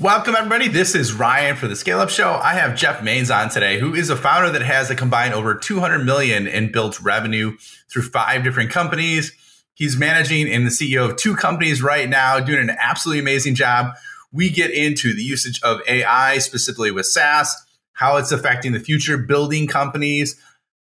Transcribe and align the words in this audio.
Welcome, 0.00 0.34
everybody. 0.34 0.68
This 0.68 0.94
is 0.94 1.12
Ryan 1.12 1.56
for 1.56 1.68
the 1.68 1.76
Scale 1.76 2.00
Up 2.00 2.08
Show. 2.08 2.32
I 2.32 2.54
have 2.54 2.74
Jeff 2.74 3.02
Mains 3.02 3.30
on 3.30 3.50
today, 3.50 3.78
who 3.78 3.94
is 3.94 4.08
a 4.08 4.16
founder 4.16 4.48
that 4.48 4.62
has 4.62 4.88
a 4.88 4.94
combined 4.94 5.34
over 5.34 5.54
200 5.54 5.98
million 5.98 6.46
in 6.46 6.72
built 6.72 6.98
revenue 7.02 7.58
through 7.92 8.04
five 8.04 8.42
different 8.42 8.70
companies. 8.70 9.30
He's 9.74 9.98
managing 9.98 10.50
and 10.50 10.64
the 10.64 10.70
CEO 10.70 11.10
of 11.10 11.18
two 11.18 11.36
companies 11.36 11.82
right 11.82 12.08
now, 12.08 12.40
doing 12.40 12.60
an 12.60 12.74
absolutely 12.80 13.20
amazing 13.20 13.56
job. 13.56 13.92
We 14.32 14.48
get 14.48 14.70
into 14.70 15.12
the 15.12 15.22
usage 15.22 15.60
of 15.62 15.82
AI, 15.86 16.38
specifically 16.38 16.90
with 16.90 17.04
SaaS, 17.04 17.54
how 17.92 18.16
it's 18.16 18.32
affecting 18.32 18.72
the 18.72 18.80
future, 18.80 19.18
building 19.18 19.66
companies. 19.66 20.40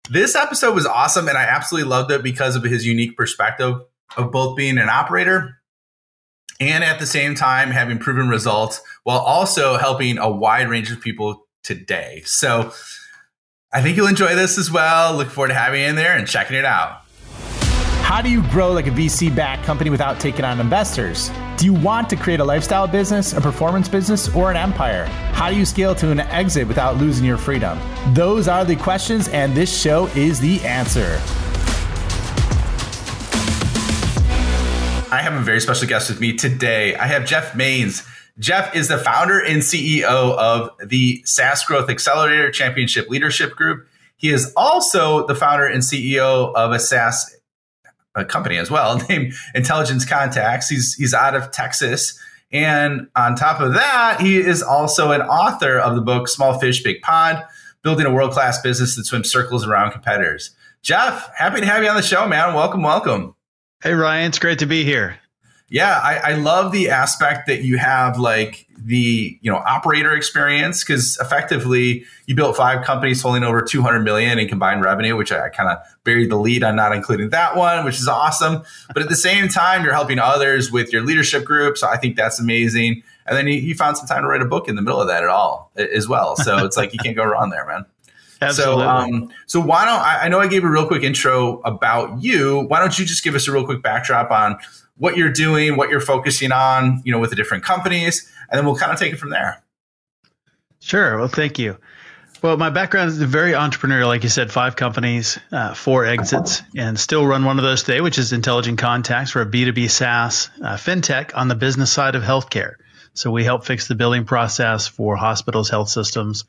This 0.08 0.34
episode 0.34 0.74
was 0.74 0.86
awesome, 0.86 1.28
and 1.28 1.36
I 1.36 1.42
absolutely 1.42 1.90
loved 1.90 2.10
it 2.10 2.22
because 2.22 2.56
of 2.56 2.64
his 2.64 2.86
unique 2.86 3.18
perspective 3.18 3.82
of 4.16 4.32
both 4.32 4.56
being 4.56 4.78
an 4.78 4.88
operator 4.88 5.58
and 6.60 6.84
at 6.84 6.98
the 6.98 7.06
same 7.06 7.34
time 7.34 7.70
having 7.70 7.98
proven 7.98 8.28
results 8.28 8.80
while 9.04 9.20
also 9.20 9.76
helping 9.76 10.18
a 10.18 10.28
wide 10.28 10.68
range 10.68 10.90
of 10.90 11.00
people 11.00 11.46
today. 11.62 12.22
So 12.24 12.72
I 13.72 13.82
think 13.82 13.96
you'll 13.96 14.08
enjoy 14.08 14.34
this 14.34 14.58
as 14.58 14.70
well. 14.70 15.14
Look 15.14 15.30
forward 15.30 15.48
to 15.48 15.54
having 15.54 15.82
you 15.82 15.86
in 15.86 15.94
there 15.94 16.16
and 16.16 16.26
checking 16.26 16.56
it 16.56 16.64
out. 16.64 17.02
How 18.02 18.20
do 18.20 18.30
you 18.30 18.42
grow 18.48 18.72
like 18.72 18.86
a 18.86 18.90
VC 18.90 19.34
backed 19.34 19.64
company 19.64 19.90
without 19.90 20.20
taking 20.20 20.44
on 20.44 20.60
investors? 20.60 21.30
Do 21.56 21.64
you 21.64 21.72
want 21.72 22.10
to 22.10 22.16
create 22.16 22.40
a 22.40 22.44
lifestyle 22.44 22.86
business, 22.86 23.32
a 23.32 23.40
performance 23.40 23.88
business, 23.88 24.34
or 24.34 24.50
an 24.50 24.56
empire? 24.56 25.06
How 25.32 25.50
do 25.50 25.56
you 25.56 25.64
scale 25.64 25.94
to 25.96 26.10
an 26.10 26.20
exit 26.20 26.68
without 26.68 26.96
losing 26.96 27.24
your 27.24 27.38
freedom? 27.38 27.78
Those 28.12 28.46
are 28.46 28.64
the 28.64 28.76
questions, 28.76 29.28
and 29.28 29.54
this 29.54 29.74
show 29.74 30.06
is 30.08 30.38
the 30.38 30.60
answer. 30.64 31.20
I 35.10 35.20
have 35.22 35.34
a 35.34 35.40
very 35.40 35.60
special 35.60 35.88
guest 35.88 36.10
with 36.10 36.20
me 36.20 36.36
today. 36.36 36.96
I 36.96 37.06
have 37.06 37.24
Jeff 37.24 37.54
Mains. 37.56 38.06
Jeff 38.38 38.74
is 38.74 38.88
the 38.88 38.98
founder 38.98 39.38
and 39.38 39.62
CEO 39.62 40.02
of 40.36 40.70
the 40.84 41.22
SaaS 41.24 41.64
Growth 41.64 41.88
Accelerator 41.88 42.50
Championship 42.50 43.08
Leadership 43.08 43.54
Group. 43.54 43.86
He 44.16 44.30
is 44.30 44.52
also 44.56 45.26
the 45.26 45.34
founder 45.34 45.66
and 45.66 45.82
CEO 45.82 46.52
of 46.54 46.72
a 46.72 46.78
SaaS 46.78 47.34
a 48.16 48.24
company 48.24 48.58
as 48.58 48.70
well 48.70 49.00
named 49.08 49.34
Intelligent 49.54 50.06
Contacts. 50.08 50.68
He's 50.68 50.94
he's 50.94 51.14
out 51.14 51.34
of 51.34 51.50
Texas. 51.50 52.18
And 52.52 53.08
on 53.16 53.34
top 53.34 53.60
of 53.60 53.74
that, 53.74 54.20
he 54.20 54.36
is 54.36 54.62
also 54.62 55.10
an 55.10 55.22
author 55.22 55.78
of 55.78 55.96
the 55.96 56.00
book 56.00 56.28
Small 56.28 56.58
Fish, 56.60 56.82
Big 56.84 57.02
Pond, 57.02 57.42
building 57.82 58.06
a 58.06 58.12
world-class 58.12 58.62
business 58.62 58.94
that 58.94 59.06
swims 59.06 59.30
circles 59.30 59.66
around 59.66 59.90
competitors. 59.90 60.54
Jeff, 60.80 61.30
happy 61.36 61.60
to 61.60 61.66
have 61.66 61.82
you 61.82 61.88
on 61.88 61.96
the 61.96 62.02
show, 62.02 62.28
man. 62.28 62.54
Welcome, 62.54 62.82
welcome. 62.82 63.34
Hey, 63.82 63.94
Ryan, 63.94 64.28
it's 64.28 64.38
great 64.38 64.60
to 64.60 64.66
be 64.66 64.84
here. 64.84 65.18
Yeah, 65.68 65.98
I, 66.02 66.16
I 66.16 66.34
love 66.34 66.72
the 66.72 66.90
aspect 66.90 67.46
that 67.46 67.62
you 67.62 67.78
have 67.78 68.18
like 68.18 68.66
the 68.76 69.38
you 69.40 69.50
know 69.50 69.56
operator 69.56 70.14
experience 70.14 70.84
because 70.84 71.18
effectively 71.20 72.04
you 72.26 72.34
built 72.34 72.56
five 72.56 72.84
companies 72.84 73.22
totaling 73.22 73.42
over 73.42 73.62
200 73.62 74.00
million 74.00 74.38
in 74.38 74.46
combined 74.46 74.82
revenue 74.82 75.16
which 75.16 75.32
i, 75.32 75.46
I 75.46 75.48
kind 75.48 75.70
of 75.70 75.78
buried 76.02 76.30
the 76.30 76.36
lead 76.36 76.62
on 76.62 76.76
not 76.76 76.94
including 76.94 77.30
that 77.30 77.56
one 77.56 77.84
which 77.84 77.98
is 77.98 78.08
awesome. 78.08 78.62
But 78.92 79.02
at 79.02 79.08
the 79.08 79.16
same 79.16 79.48
time 79.48 79.84
you're 79.84 79.94
helping 79.94 80.18
others 80.18 80.70
with 80.70 80.92
your 80.92 81.02
leadership 81.02 81.44
group 81.44 81.78
so 81.78 81.88
i 81.88 81.96
think 81.96 82.16
that's 82.16 82.38
amazing. 82.38 83.02
And 83.26 83.38
then 83.38 83.46
you, 83.46 83.54
you 83.54 83.74
found 83.74 83.96
some 83.96 84.06
time 84.06 84.22
to 84.22 84.28
write 84.28 84.42
a 84.42 84.46
book 84.46 84.68
in 84.68 84.76
the 84.76 84.82
middle 84.82 85.00
of 85.00 85.08
that 85.08 85.22
at 85.22 85.30
all 85.30 85.72
as 85.76 86.06
well. 86.06 86.36
So 86.36 86.58
it's 86.66 86.76
like 86.76 86.92
you 86.92 86.98
can't 86.98 87.16
go 87.16 87.24
wrong 87.24 87.48
there 87.48 87.66
man 87.66 87.86
Absolutely. 88.40 88.84
So, 88.84 88.88
um, 88.88 89.32
so 89.46 89.60
why 89.60 89.84
don't 89.84 90.00
I, 90.00 90.22
I 90.22 90.28
know 90.28 90.40
I 90.40 90.46
gave 90.46 90.64
a 90.64 90.68
real 90.68 90.86
quick 90.86 91.02
intro 91.02 91.60
about 91.60 92.22
you. 92.22 92.66
Why 92.68 92.80
don't 92.80 92.98
you 92.98 93.04
just 93.04 93.24
give 93.24 93.34
us 93.34 93.48
a 93.48 93.52
real 93.52 93.64
quick 93.64 93.82
backdrop 93.82 94.30
on 94.30 94.58
what 94.96 95.16
you're 95.16 95.32
doing, 95.32 95.76
what 95.76 95.90
you're 95.90 96.00
focusing 96.00 96.52
on, 96.52 97.02
you 97.04 97.12
know, 97.12 97.18
with 97.18 97.30
the 97.30 97.36
different 97.36 97.64
companies, 97.64 98.30
and 98.50 98.58
then 98.58 98.66
we'll 98.66 98.76
kind 98.76 98.92
of 98.92 98.98
take 98.98 99.12
it 99.12 99.16
from 99.16 99.30
there. 99.30 99.62
Sure. 100.80 101.18
Well, 101.18 101.28
thank 101.28 101.58
you. 101.58 101.78
Well, 102.42 102.58
my 102.58 102.68
background 102.68 103.08
is 103.08 103.16
very 103.22 103.52
entrepreneurial. 103.52 104.06
Like 104.06 104.22
you 104.22 104.28
said, 104.28 104.52
five 104.52 104.76
companies, 104.76 105.38
uh, 105.50 105.72
four 105.72 106.04
exits, 106.04 106.62
and 106.76 107.00
still 107.00 107.26
run 107.26 107.46
one 107.46 107.58
of 107.58 107.64
those 107.64 107.84
today, 107.84 108.02
which 108.02 108.18
is 108.18 108.34
Intelligent 108.34 108.78
Contacts. 108.78 109.30
for 109.30 109.40
a 109.40 109.46
B2B 109.46 109.88
SaaS 109.88 110.50
uh, 110.62 110.76
fintech 110.76 111.30
on 111.34 111.48
the 111.48 111.54
business 111.54 111.90
side 111.90 112.16
of 112.16 112.22
healthcare. 112.22 112.74
So 113.14 113.30
we 113.30 113.44
help 113.44 113.64
fix 113.64 113.88
the 113.88 113.94
billing 113.94 114.26
process 114.26 114.86
for 114.86 115.16
hospitals, 115.16 115.70
health 115.70 115.88
systems, 115.88 116.44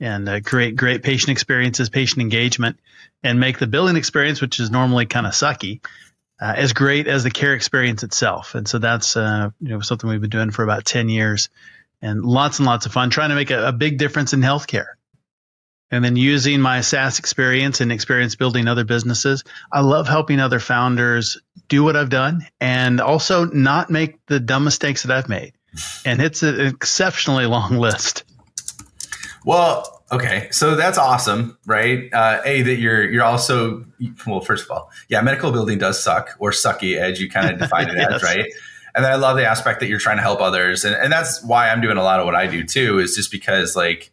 and 0.00 0.28
uh, 0.28 0.40
create 0.40 0.76
great 0.76 1.02
patient 1.02 1.30
experiences, 1.30 1.90
patient 1.90 2.22
engagement, 2.22 2.80
and 3.22 3.38
make 3.38 3.58
the 3.58 3.66
billing 3.66 3.96
experience, 3.96 4.40
which 4.40 4.58
is 4.58 4.70
normally 4.70 5.06
kind 5.06 5.26
of 5.26 5.32
sucky, 5.32 5.80
uh, 6.40 6.54
as 6.56 6.72
great 6.72 7.06
as 7.06 7.22
the 7.22 7.30
care 7.30 7.54
experience 7.54 8.02
itself. 8.02 8.54
And 8.54 8.66
so 8.66 8.78
that's 8.78 9.16
uh, 9.16 9.50
you 9.60 9.68
know 9.68 9.80
something 9.80 10.08
we've 10.08 10.20
been 10.20 10.30
doing 10.30 10.50
for 10.50 10.64
about 10.64 10.84
ten 10.84 11.08
years, 11.08 11.50
and 12.00 12.24
lots 12.24 12.58
and 12.58 12.66
lots 12.66 12.86
of 12.86 12.92
fun 12.92 13.10
trying 13.10 13.28
to 13.28 13.34
make 13.34 13.50
a, 13.50 13.68
a 13.68 13.72
big 13.72 13.98
difference 13.98 14.32
in 14.32 14.40
healthcare. 14.40 14.94
And 15.90 16.04
then 16.04 16.14
using 16.16 16.60
my 16.60 16.82
SaaS 16.82 17.18
experience 17.18 17.80
and 17.80 17.90
experience 17.90 18.36
building 18.36 18.68
other 18.68 18.84
businesses, 18.84 19.42
I 19.72 19.80
love 19.80 20.06
helping 20.06 20.38
other 20.38 20.60
founders 20.60 21.38
do 21.68 21.82
what 21.82 21.96
I've 21.96 22.10
done 22.10 22.46
and 22.60 23.00
also 23.00 23.44
not 23.44 23.90
make 23.90 24.24
the 24.26 24.38
dumb 24.38 24.64
mistakes 24.64 25.02
that 25.02 25.16
I've 25.16 25.28
made. 25.28 25.54
And 26.04 26.22
it's 26.22 26.42
an 26.44 26.60
exceptionally 26.60 27.46
long 27.46 27.76
list. 27.78 28.24
Well, 29.44 30.02
okay, 30.12 30.48
so 30.50 30.74
that's 30.74 30.98
awesome, 30.98 31.56
right? 31.66 32.12
Uh, 32.12 32.40
a 32.44 32.62
that 32.62 32.76
you're 32.76 33.10
you're 33.10 33.24
also 33.24 33.84
well. 34.26 34.40
First 34.40 34.64
of 34.64 34.70
all, 34.70 34.90
yeah, 35.08 35.20
medical 35.22 35.52
building 35.52 35.78
does 35.78 36.02
suck 36.02 36.36
or 36.38 36.50
sucky, 36.50 36.96
as 36.96 37.20
you 37.20 37.30
kind 37.30 37.50
of 37.50 37.58
define 37.58 37.88
it 37.88 37.94
yes. 37.96 38.12
as, 38.12 38.22
right? 38.22 38.44
And 38.94 39.04
then 39.04 39.12
I 39.12 39.16
love 39.16 39.36
the 39.36 39.46
aspect 39.46 39.80
that 39.80 39.86
you're 39.86 40.00
trying 40.00 40.16
to 40.16 40.22
help 40.22 40.40
others, 40.40 40.84
and 40.84 40.94
and 40.94 41.12
that's 41.12 41.42
why 41.44 41.70
I'm 41.70 41.80
doing 41.80 41.96
a 41.96 42.02
lot 42.02 42.20
of 42.20 42.26
what 42.26 42.34
I 42.34 42.46
do 42.46 42.64
too. 42.64 42.98
Is 42.98 43.14
just 43.14 43.30
because 43.30 43.76
like 43.76 44.12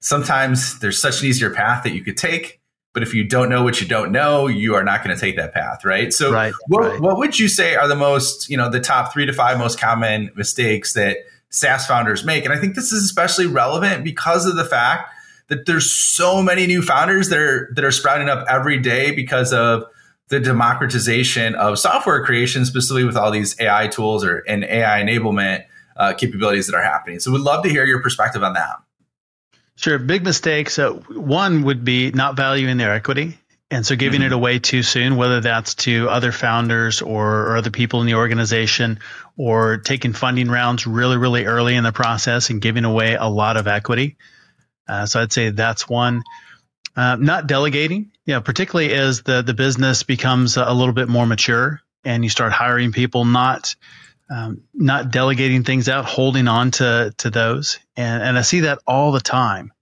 sometimes 0.00 0.78
there's 0.78 1.00
such 1.00 1.20
an 1.20 1.28
easier 1.28 1.50
path 1.50 1.82
that 1.84 1.92
you 1.92 2.02
could 2.02 2.16
take, 2.16 2.60
but 2.94 3.02
if 3.02 3.12
you 3.12 3.24
don't 3.24 3.50
know 3.50 3.62
what 3.62 3.78
you 3.78 3.86
don't 3.86 4.10
know, 4.10 4.46
you 4.46 4.74
are 4.74 4.82
not 4.82 5.04
going 5.04 5.14
to 5.14 5.20
take 5.20 5.36
that 5.36 5.52
path, 5.52 5.84
right? 5.84 6.14
So, 6.14 6.32
right, 6.32 6.54
what 6.68 6.80
right. 6.80 7.00
what 7.00 7.18
would 7.18 7.38
you 7.38 7.46
say 7.46 7.74
are 7.74 7.86
the 7.88 7.94
most 7.94 8.48
you 8.48 8.56
know 8.56 8.70
the 8.70 8.80
top 8.80 9.12
three 9.12 9.26
to 9.26 9.34
five 9.34 9.58
most 9.58 9.78
common 9.78 10.30
mistakes 10.34 10.94
that 10.94 11.18
SaaS 11.50 11.86
founders 11.86 12.24
make. 12.24 12.44
And 12.44 12.52
I 12.52 12.58
think 12.58 12.74
this 12.74 12.92
is 12.92 13.04
especially 13.04 13.46
relevant 13.46 14.04
because 14.04 14.46
of 14.46 14.56
the 14.56 14.64
fact 14.64 15.10
that 15.48 15.66
there's 15.66 15.90
so 15.90 16.42
many 16.42 16.66
new 16.66 16.82
founders 16.82 17.28
that 17.28 17.38
are 17.38 17.70
that 17.74 17.84
are 17.84 17.92
sprouting 17.92 18.28
up 18.28 18.44
every 18.48 18.78
day 18.78 19.12
because 19.12 19.52
of 19.52 19.84
the 20.28 20.40
democratization 20.40 21.54
of 21.54 21.78
software 21.78 22.24
creation, 22.24 22.64
specifically 22.64 23.04
with 23.04 23.16
all 23.16 23.30
these 23.30 23.58
AI 23.60 23.86
tools 23.86 24.24
or 24.24 24.38
and 24.48 24.64
AI 24.64 25.00
enablement 25.02 25.64
uh, 25.96 26.14
capabilities 26.14 26.66
that 26.66 26.74
are 26.74 26.82
happening. 26.82 27.20
So, 27.20 27.30
we'd 27.30 27.42
love 27.42 27.62
to 27.62 27.70
hear 27.70 27.84
your 27.84 28.02
perspective 28.02 28.42
on 28.42 28.54
that. 28.54 28.76
Sure. 29.76 29.98
Big 29.98 30.24
mistakes. 30.24 30.72
So 30.72 31.04
one 31.10 31.62
would 31.64 31.84
be 31.84 32.10
not 32.10 32.34
valuing 32.34 32.78
their 32.78 32.92
equity. 32.92 33.38
And 33.70 33.84
so 33.84 33.96
giving 33.96 34.20
mm-hmm. 34.20 34.26
it 34.26 34.32
away 34.32 34.58
too 34.60 34.82
soon, 34.82 35.16
whether 35.16 35.40
that's 35.40 35.74
to 35.74 36.08
other 36.08 36.30
founders 36.30 37.02
or, 37.02 37.48
or, 37.48 37.56
other 37.56 37.70
people 37.70 38.00
in 38.00 38.06
the 38.06 38.14
organization, 38.14 39.00
or 39.36 39.78
taking 39.78 40.12
funding 40.12 40.48
rounds 40.48 40.86
really, 40.86 41.16
really 41.16 41.46
early 41.46 41.74
in 41.74 41.82
the 41.82 41.92
process 41.92 42.50
and 42.50 42.62
giving 42.62 42.84
away 42.84 43.14
a 43.14 43.26
lot 43.26 43.56
of 43.56 43.66
equity. 43.66 44.16
Uh, 44.88 45.06
so 45.06 45.20
I'd 45.20 45.32
say 45.32 45.50
that's 45.50 45.88
one. 45.88 46.22
Uh, 46.94 47.16
not 47.16 47.48
delegating, 47.48 48.12
you 48.24 48.34
know, 48.34 48.40
particularly 48.40 48.94
as 48.94 49.22
the, 49.22 49.42
the 49.42 49.52
business 49.52 50.04
becomes 50.04 50.56
a 50.56 50.72
little 50.72 50.94
bit 50.94 51.08
more 51.08 51.26
mature 51.26 51.82
and 52.04 52.22
you 52.22 52.30
start 52.30 52.52
hiring 52.52 52.92
people, 52.92 53.24
not 53.24 53.74
um, 54.30 54.62
not 54.72 55.10
delegating 55.10 55.62
things 55.62 55.88
out, 55.88 56.04
holding 56.04 56.48
on 56.48 56.70
to 56.72 57.12
to 57.18 57.30
those. 57.30 57.78
And, 57.96 58.22
and 58.22 58.38
I 58.38 58.42
see 58.42 58.60
that 58.60 58.78
all 58.86 59.12
the 59.12 59.20
time, 59.20 59.72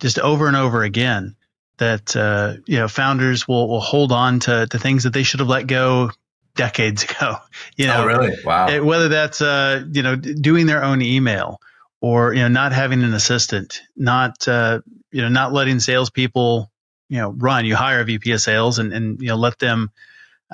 just 0.00 0.18
over 0.18 0.46
and 0.46 0.56
over 0.56 0.82
again 0.82 1.34
that 1.82 2.16
uh, 2.16 2.54
you 2.64 2.78
know 2.78 2.86
founders 2.86 3.48
will 3.48 3.68
will 3.68 3.80
hold 3.80 4.12
on 4.12 4.38
to 4.40 4.66
to 4.68 4.78
things 4.78 5.02
that 5.02 5.12
they 5.12 5.24
should 5.24 5.40
have 5.40 5.48
let 5.48 5.66
go 5.66 6.10
decades 6.54 7.02
ago. 7.10 7.36
You 7.76 7.88
know, 7.88 8.02
oh, 8.02 8.06
really? 8.06 8.36
Wow. 8.44 8.68
It, 8.68 8.84
whether 8.84 9.08
that's 9.08 9.40
uh, 9.42 9.84
you 9.90 10.02
know 10.02 10.14
doing 10.16 10.66
their 10.66 10.84
own 10.84 11.02
email 11.02 11.60
or 12.00 12.32
you 12.32 12.40
know 12.40 12.48
not 12.48 12.72
having 12.72 13.02
an 13.02 13.12
assistant, 13.12 13.82
not 13.96 14.46
uh, 14.46 14.80
you 15.10 15.22
know 15.22 15.28
not 15.28 15.52
letting 15.52 15.80
salespeople 15.80 16.70
you 17.08 17.18
know 17.18 17.30
run. 17.30 17.64
You 17.64 17.74
hire 17.74 18.00
a 18.00 18.04
VP 18.04 18.30
of 18.30 18.40
sales 18.40 18.78
and 18.78 18.92
and 18.92 19.20
you 19.20 19.28
know 19.28 19.36
let 19.36 19.58
them. 19.58 19.90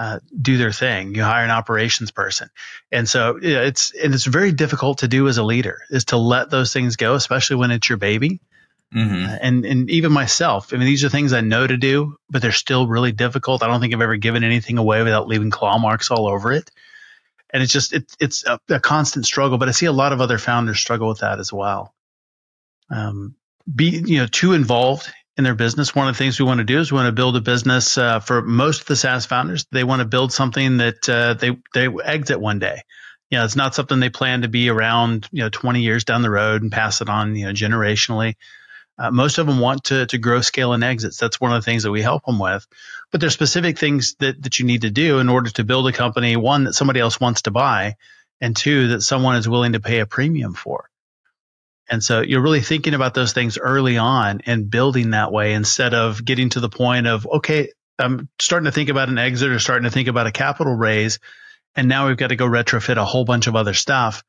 Uh, 0.01 0.21
do 0.41 0.59
their 0.59 0.71
thing. 0.71 1.17
You 1.17 1.25
hire 1.25 1.43
an 1.43 1.51
operations 1.51 2.13
person, 2.13 2.51
and 2.93 3.09
so 3.09 3.37
you 3.43 3.55
know, 3.55 3.63
it's 3.65 3.93
and 3.93 4.15
it's 4.15 4.27
very 4.27 4.53
difficult 4.53 4.99
to 4.99 5.09
do 5.09 5.27
as 5.27 5.39
a 5.39 5.43
leader 5.43 5.81
is 5.91 6.05
to 6.05 6.17
let 6.17 6.51
those 6.51 6.73
things 6.73 6.95
go, 6.95 7.15
especially 7.15 7.57
when 7.57 7.73
it's 7.73 7.89
your 7.89 7.99
baby. 7.99 8.41
Mm-hmm. 8.95 9.31
Uh, 9.31 9.37
and 9.41 9.67
and 9.67 9.91
even 9.91 10.13
myself, 10.13 10.73
I 10.73 10.79
mean, 10.79 10.87
these 10.87 11.05
are 11.05 11.11
things 11.11 11.33
I 11.33 11.43
know 11.43 11.67
to 11.67 11.77
do, 11.77 12.17
but 12.31 12.41
they're 12.41 12.53
still 12.53 12.87
really 12.87 13.13
difficult. 13.13 13.63
I 13.63 13.67
don't 13.67 13.81
think 13.81 13.93
I've 13.93 14.01
ever 14.01 14.17
given 14.17 14.45
anything 14.45 14.79
away 14.79 15.03
without 15.03 15.29
leaving 15.29 15.51
claw 15.51 15.79
marks 15.79 16.11
all 16.11 16.27
over 16.27 16.53
it. 16.53 16.71
And 17.51 17.63
it's 17.63 17.73
just 17.73 17.93
it, 17.93 18.11
it's 18.19 18.47
a, 18.47 18.59
a 18.71 18.81
constant 18.81 19.27
struggle. 19.27 19.59
But 19.59 19.69
I 19.69 19.73
see 19.73 19.87
a 19.87 19.93
lot 19.93 20.13
of 20.13 20.21
other 20.21 20.39
founders 20.39 20.79
struggle 20.79 21.09
with 21.09 21.21
that 21.21 21.39
as 21.39 21.53
well. 21.53 21.95
Um, 22.91 23.35
be 23.75 24.03
you 24.05 24.19
know 24.19 24.27
too 24.27 24.55
involved 24.55 25.13
in 25.37 25.45
their 25.45 25.55
business. 25.55 25.95
One 25.95 26.09
of 26.09 26.15
the 26.15 26.19
things 26.19 26.41
we 26.41 26.47
want 26.47 26.59
to 26.59 26.65
do 26.65 26.79
is 26.81 26.91
we 26.91 26.97
want 26.97 27.09
to 27.09 27.13
build 27.13 27.37
a 27.37 27.43
business 27.43 27.99
uh, 27.99 28.21
for 28.21 28.41
most 28.43 28.83
of 28.83 28.87
the 28.87 28.97
SaaS 28.97 29.27
founders. 29.27 29.67
They 29.71 29.85
want 29.85 30.01
to 30.01 30.07
build 30.07 30.33
something 30.33 30.79
that 30.79 31.09
uh, 31.09 31.35
they 31.35 31.59
they 31.75 31.89
exit 32.05 32.41
one 32.41 32.59
day. 32.59 32.83
You 33.31 33.39
know, 33.39 33.45
it's 33.45 33.57
not 33.57 33.75
something 33.75 34.01
they 34.01 34.09
plan 34.09 34.43
to 34.43 34.49
be 34.49 34.71
around, 34.71 35.29
you 35.31 35.43
know, 35.43 35.51
20 35.51 35.83
years 35.83 36.05
down 36.05 36.23
the 36.23 36.31
road 36.31 36.63
and 36.63 36.73
pass 36.73 37.03
it 37.03 37.11
on, 37.11 37.37
you 37.37 37.45
know, 37.45 37.53
generationally. 37.53 38.37
Uh, 38.99 39.11
most 39.11 39.39
of 39.39 39.47
them 39.47 39.61
want 39.61 39.85
to, 39.85 40.07
to 40.07 40.19
grow, 40.19 40.41
scale, 40.41 40.73
and 40.73 40.83
exits. 40.83 41.19
That's 41.19 41.41
one 41.41 41.53
of 41.53 41.63
the 41.63 41.65
things 41.65 41.85
that 41.85 41.93
we 41.93 42.03
help 42.03 42.25
them 42.25 42.39
with. 42.39 42.67
But 43.13 43.21
there's 43.21 43.33
specific 43.33 43.79
things 43.79 44.17
that, 44.19 44.43
that 44.43 44.59
you 44.59 44.67
need 44.67 44.83
to 44.83 44.91
do 44.91 45.21
in 45.21 45.29
order 45.29 45.51
to 45.51 45.65
build 45.65 45.87
a 45.89 45.93
company, 45.93 46.37
one, 46.37 46.65
that 46.65 46.75
somebody 46.75 46.99
else 47.01 47.21
wants 47.21 47.43
to 47.43 47.51
buy, 47.51 47.95
and 48.41 48.57
two, 48.57 48.89
that 48.89 49.03
someone 49.03 49.37
is 49.37 49.49
willing 49.49 49.73
to 49.73 49.81
pay 49.81 50.01
a 50.01 50.07
premium 50.07 50.55
for. 50.55 50.89
And 51.89 52.03
so 52.03 52.21
you're 52.21 52.43
really 52.43 52.61
thinking 52.61 52.95
about 52.95 53.15
those 53.15 53.33
things 53.33 53.57
early 53.57 53.97
on 53.97 54.43
and 54.47 54.71
building 54.71 55.11
that 55.11 55.33
way 55.33 55.55
instead 55.55 55.95
of 55.95 56.23
getting 56.25 56.51
to 56.51 56.61
the 56.61 56.69
point 56.69 57.07
of, 57.07 57.27
okay, 57.27 57.73
I'm 57.99 58.29
starting 58.39 58.67
to 58.67 58.73
think 58.73 58.91
about 58.91 59.09
an 59.09 59.19
exit 59.19 59.51
or 59.51 59.59
starting 59.59 59.85
to 59.85 59.91
think 59.91 60.09
about 60.09 60.27
a 60.27 60.33
capital 60.33 60.75
raise. 60.75 61.19
And 61.75 61.89
now 61.89 62.09
we've 62.09 62.17
got 62.17 62.29
to 62.29 62.37
go 62.37 62.47
retrofit 62.47 62.97
a 62.97 63.05
whole 63.05 63.25
bunch 63.25 63.47
of 63.47 63.57
other 63.57 63.75
stuff 63.75 64.23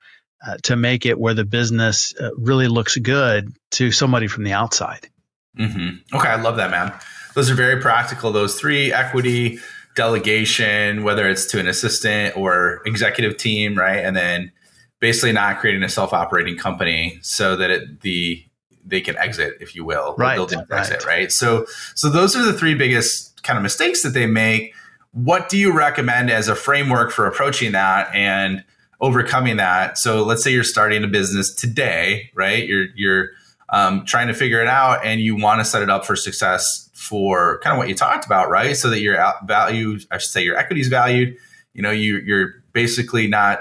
uh, 0.46 0.58
to 0.64 0.76
make 0.76 1.06
it 1.06 1.20
where 1.20 1.34
the 1.34 1.46
business 1.46 2.14
uh, 2.20 2.30
really 2.38 2.68
looks 2.68 2.98
good 2.98 3.54
to 3.72 3.92
somebody 3.92 4.28
from 4.28 4.44
the 4.44 4.54
outside. 4.54 5.10
Mm-hmm. 5.58 6.16
Okay, 6.16 6.28
I 6.28 6.42
love 6.42 6.58
that, 6.58 6.72
man. 6.72 6.94
Those 7.36 7.50
are 7.50 7.56
very 7.56 7.82
practical. 7.82 8.32
Those 8.32 8.60
three 8.60 8.94
equity, 8.94 9.60
delegation, 9.96 11.04
whether 11.04 11.28
it's 11.28 11.46
to 11.48 11.60
an 11.60 11.68
assistant 11.68 12.38
or 12.38 12.82
executive 12.86 13.38
team, 13.38 13.78
right? 13.78 13.98
And 13.98 14.16
then 14.16 14.52
basically 15.00 15.32
not 15.32 15.60
creating 15.60 15.84
a 15.84 15.90
self-operating 15.90 16.58
company 16.58 17.20
so 17.22 17.56
that 17.56 17.70
it, 17.70 18.02
the 18.02 18.46
they 18.86 19.02
can 19.02 19.18
exit, 19.18 19.58
if 19.60 19.76
you 19.76 19.84
will, 19.84 20.16
right, 20.18 20.36
building 20.36 20.60
right. 20.70 20.80
exit, 20.80 21.06
right? 21.06 21.32
So, 21.32 21.66
so 21.96 22.10
those 22.10 22.36
are 22.36 22.44
the 22.44 22.54
three 22.54 22.74
biggest 22.74 23.44
kind 23.44 23.58
of 23.58 23.64
mistakes 23.64 24.02
that 24.04 24.12
they 24.12 24.26
make. 24.26 24.74
What 25.12 25.50
do 25.50 25.58
you 25.58 25.76
recommend 25.76 26.32
as 26.32 26.48
a 26.48 26.56
framework 26.56 27.12
for 27.12 27.28
approaching 27.28 27.74
that 27.74 28.14
and 28.16 28.64
overcoming 29.02 29.58
that? 29.58 29.98
So, 29.98 30.24
let's 30.24 30.44
say 30.44 30.52
you're 30.52 30.64
starting 30.64 31.04
a 31.04 31.08
business 31.08 31.54
today, 31.54 32.32
right? 32.34 32.66
You're 32.68 32.88
you're 32.96 33.30
um, 33.70 34.06
trying 34.06 34.28
to 34.28 34.34
figure 34.34 34.62
it 34.62 34.68
out, 34.68 35.06
and 35.06 35.22
you 35.22 35.36
want 35.36 35.60
to 35.60 35.66
set 35.66 35.82
it 35.82 35.90
up 35.90 36.06
for 36.06 36.16
success 36.16 36.90
for 36.94 37.60
kind 37.60 37.74
of 37.74 37.78
what 37.78 37.88
you 37.88 37.96
talked 37.96 38.26
about, 38.26 38.50
right? 38.50 38.76
So 38.76 38.90
that 38.90 39.00
your 39.00 39.18
value, 39.46 40.00
I 40.12 40.18
should 40.18 40.32
say, 40.32 40.44
your 40.44 40.58
equity 40.58 40.82
is 40.82 40.88
valued. 40.88 41.38
You 41.74 41.82
know, 41.82 41.92
you 41.92 42.18
you're 42.18 42.64
basically 42.74 43.28
not 43.28 43.60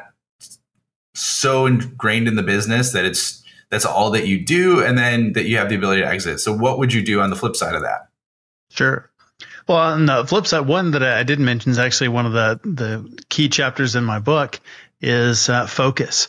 so 1.14 1.66
ingrained 1.66 2.28
in 2.28 2.36
the 2.36 2.42
business 2.42 2.92
that 2.92 3.04
it's 3.04 3.42
that's 3.70 3.84
all 3.84 4.10
that 4.12 4.26
you 4.26 4.44
do 4.44 4.82
and 4.82 4.96
then 4.96 5.32
that 5.32 5.44
you 5.46 5.56
have 5.56 5.68
the 5.68 5.74
ability 5.74 6.00
to 6.00 6.06
exit 6.06 6.38
so 6.38 6.52
what 6.52 6.78
would 6.78 6.92
you 6.92 7.02
do 7.02 7.20
on 7.20 7.30
the 7.30 7.36
flip 7.36 7.56
side 7.56 7.74
of 7.74 7.82
that 7.82 8.08
sure 8.70 9.10
well 9.66 9.78
on 9.78 10.06
the 10.06 10.24
flip 10.26 10.46
side 10.46 10.66
one 10.66 10.92
that 10.92 11.02
i 11.02 11.22
didn't 11.24 11.44
mention 11.44 11.72
is 11.72 11.78
actually 11.78 12.08
one 12.08 12.24
of 12.24 12.32
the 12.32 12.60
the 12.62 13.22
key 13.28 13.48
chapters 13.48 13.96
in 13.96 14.04
my 14.04 14.20
book 14.20 14.60
is 15.00 15.48
uh, 15.48 15.66
focus 15.66 16.28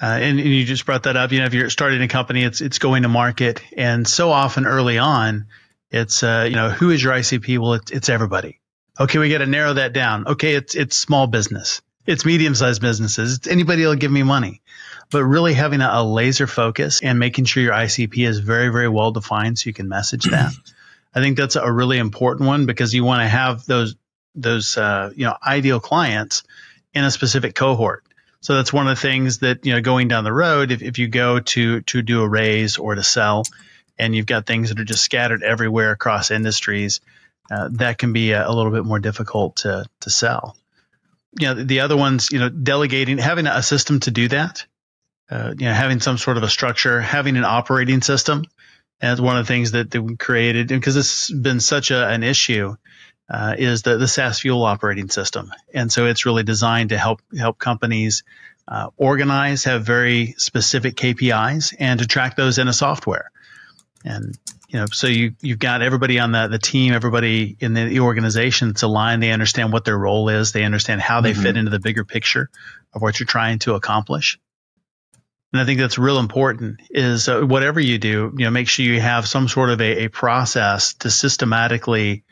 uh, 0.00 0.06
and, 0.06 0.38
and, 0.38 0.48
you 0.48 0.64
just 0.64 0.86
brought 0.86 1.04
that 1.04 1.16
up 1.16 1.32
you 1.32 1.40
know 1.40 1.46
if 1.46 1.54
you're 1.54 1.70
starting 1.70 2.02
a 2.02 2.08
company 2.08 2.42
it's 2.42 2.60
it's 2.60 2.78
going 2.78 3.02
to 3.02 3.08
market 3.08 3.62
and 3.76 4.06
so 4.06 4.30
often 4.30 4.66
early 4.66 4.98
on 4.98 5.46
it's 5.90 6.22
uh, 6.22 6.46
you 6.48 6.56
know 6.56 6.70
who 6.70 6.90
is 6.90 7.02
your 7.02 7.12
icp 7.14 7.58
well 7.58 7.74
it's, 7.74 7.90
it's 7.90 8.08
everybody 8.08 8.60
okay 8.98 9.18
we 9.18 9.30
got 9.30 9.38
to 9.38 9.46
narrow 9.46 9.74
that 9.74 9.92
down 9.92 10.26
okay 10.26 10.54
it's 10.54 10.74
it's 10.74 10.96
small 10.96 11.26
business 11.26 11.82
it's 12.06 12.24
medium 12.24 12.54
sized 12.54 12.80
businesses. 12.80 13.36
It's 13.36 13.48
anybody 13.48 13.84
will 13.84 13.96
give 13.96 14.12
me 14.12 14.22
money. 14.22 14.62
But 15.10 15.24
really 15.24 15.54
having 15.54 15.80
a, 15.80 15.90
a, 15.92 16.04
laser 16.04 16.46
focus 16.46 17.00
and 17.02 17.18
making 17.18 17.44
sure 17.44 17.62
your 17.62 17.72
ICP 17.72 18.26
is 18.26 18.38
very, 18.38 18.70
very 18.70 18.88
well 18.88 19.12
defined 19.12 19.58
so 19.58 19.68
you 19.68 19.74
can 19.74 19.88
message 19.88 20.24
that. 20.24 20.52
I 21.14 21.20
think 21.20 21.36
that's 21.36 21.56
a 21.56 21.70
really 21.70 21.98
important 21.98 22.46
one 22.46 22.66
because 22.66 22.92
you 22.92 23.04
want 23.04 23.22
to 23.22 23.28
have 23.28 23.64
those 23.66 23.96
those 24.34 24.76
uh, 24.76 25.12
you 25.14 25.24
know 25.24 25.36
ideal 25.44 25.80
clients 25.80 26.42
in 26.92 27.04
a 27.04 27.10
specific 27.10 27.54
cohort. 27.54 28.04
So 28.46 28.54
that's 28.54 28.72
one 28.72 28.86
of 28.86 28.96
the 28.96 29.02
things 29.02 29.38
that 29.38 29.66
you 29.66 29.72
know 29.72 29.80
going 29.80 30.06
down 30.06 30.22
the 30.22 30.32
road, 30.32 30.70
if, 30.70 30.80
if 30.80 30.98
you 30.98 31.08
go 31.08 31.40
to 31.40 31.80
to 31.80 32.02
do 32.02 32.22
a 32.22 32.28
raise 32.28 32.78
or 32.78 32.94
to 32.94 33.02
sell, 33.02 33.42
and 33.98 34.14
you've 34.14 34.26
got 34.26 34.46
things 34.46 34.68
that 34.68 34.78
are 34.78 34.84
just 34.84 35.02
scattered 35.02 35.42
everywhere 35.42 35.90
across 35.90 36.30
industries, 36.30 37.00
uh, 37.50 37.68
that 37.72 37.98
can 37.98 38.12
be 38.12 38.30
a, 38.30 38.48
a, 38.48 38.52
little 38.52 38.70
bit 38.70 38.84
more 38.84 39.00
difficult 39.00 39.56
to 39.56 39.84
to 40.02 40.10
sell 40.10 40.56
you 41.38 41.48
know, 41.48 41.54
the 41.54 41.80
other 41.80 41.96
ones, 41.96 42.28
you 42.32 42.38
know, 42.38 42.48
delegating, 42.48 43.18
having 43.18 43.46
a 43.46 43.62
system 43.62 44.00
to 44.00 44.10
do 44.10 44.28
that, 44.28 44.64
uh, 45.30 45.54
you 45.58 45.66
know, 45.66 45.72
having 45.72 46.00
some 46.00 46.18
sort 46.18 46.36
of 46.36 46.42
a 46.42 46.48
structure, 46.48 47.00
having 47.00 47.36
an 47.36 47.44
operating 47.44 48.00
system. 48.00 48.44
And 49.00 49.20
one 49.20 49.36
of 49.36 49.46
the 49.46 49.52
things 49.52 49.72
that, 49.72 49.90
that 49.90 50.00
we 50.00 50.16
created, 50.16 50.68
because 50.68 50.94
has 50.94 51.30
been 51.30 51.60
such 51.60 51.90
a, 51.90 52.08
an 52.08 52.22
issue, 52.22 52.76
uh, 53.28 53.54
is 53.58 53.82
the, 53.82 53.96
the 53.96 54.08
SaaS 54.08 54.40
Fuel 54.40 54.64
operating 54.64 55.08
system. 55.08 55.52
And 55.74 55.90
so 55.90 56.06
it's 56.06 56.26
really 56.26 56.42
designed 56.42 56.90
to 56.90 56.98
help 56.98 57.20
help 57.36 57.58
companies 57.58 58.22
uh, 58.68 58.90
organize, 58.96 59.64
have 59.64 59.84
very 59.84 60.34
specific 60.38 60.96
KPIs, 60.96 61.74
and 61.78 62.00
to 62.00 62.06
track 62.06 62.36
those 62.36 62.58
in 62.58 62.68
a 62.68 62.72
software. 62.72 63.30
And 64.04 64.36
you 64.68 64.80
know, 64.80 64.86
so 64.90 65.06
you 65.06 65.34
you've 65.40 65.58
got 65.58 65.82
everybody 65.82 66.18
on 66.18 66.32
the 66.32 66.48
the 66.48 66.58
team, 66.58 66.92
everybody 66.92 67.56
in 67.58 67.74
the, 67.74 67.84
the 67.84 68.00
organization 68.00 68.68
that's 68.68 68.82
aligned. 68.82 69.22
They 69.22 69.32
understand 69.32 69.72
what 69.72 69.84
their 69.84 69.98
role 69.98 70.28
is. 70.28 70.52
They 70.52 70.64
understand 70.64 71.00
how 71.00 71.20
they 71.20 71.32
mm-hmm. 71.32 71.42
fit 71.42 71.56
into 71.56 71.70
the 71.70 71.80
bigger 71.80 72.04
picture 72.04 72.50
of 72.92 73.02
what 73.02 73.18
you're 73.18 73.26
trying 73.26 73.58
to 73.60 73.74
accomplish. 73.74 74.38
And 75.52 75.62
I 75.62 75.64
think 75.64 75.78
that's 75.80 75.98
real 75.98 76.18
important. 76.18 76.80
Is 76.90 77.28
uh, 77.28 77.40
whatever 77.42 77.80
you 77.80 77.98
do, 77.98 78.34
you 78.36 78.44
know, 78.44 78.50
make 78.50 78.68
sure 78.68 78.84
you 78.84 79.00
have 79.00 79.26
some 79.26 79.48
sort 79.48 79.70
of 79.70 79.80
a, 79.80 80.04
a 80.04 80.08
process 80.08 80.94
to 80.94 81.10
systematically 81.10 82.24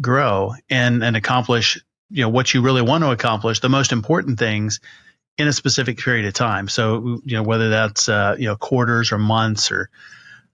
grow 0.00 0.54
and 0.70 1.04
and 1.04 1.16
accomplish 1.16 1.82
you 2.10 2.22
know 2.22 2.28
what 2.28 2.52
you 2.52 2.62
really 2.62 2.82
want 2.82 3.04
to 3.04 3.10
accomplish. 3.10 3.60
The 3.60 3.68
most 3.68 3.92
important 3.92 4.38
things 4.38 4.80
in 5.38 5.48
a 5.48 5.52
specific 5.52 5.98
period 5.98 6.26
of 6.26 6.34
time. 6.34 6.68
So 6.68 7.20
you 7.24 7.36
know 7.36 7.42
whether 7.42 7.70
that's 7.70 8.08
uh, 8.08 8.36
you 8.38 8.46
know 8.46 8.56
quarters 8.56 9.12
or 9.12 9.18
months 9.18 9.72
or 9.72 9.88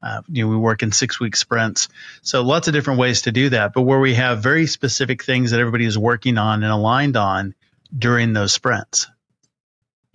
uh, 0.01 0.23
you 0.29 0.45
know, 0.45 0.51
we 0.51 0.57
work 0.57 0.83
in 0.83 0.93
six 0.93 1.19
week 1.19 1.35
sprints. 1.35 1.89
So 2.23 2.43
lots 2.43 2.69
of 2.69 2.75
different 2.75 3.01
ways 3.01 3.23
to 3.23 3.33
do 3.33 3.49
that. 3.51 3.73
But 3.73 3.83
where 3.83 3.99
we 3.99 4.15
have 4.15 4.43
very 4.43 4.67
specific 4.67 5.25
things 5.25 5.51
that 5.51 5.61
everybody 5.61 5.85
is 5.85 5.99
working 5.99 6.39
on 6.39 6.63
and 6.63 6.73
aligned 6.73 7.17
on 7.17 7.55
during 7.97 8.33
those 8.33 8.53
sprints. 8.53 9.09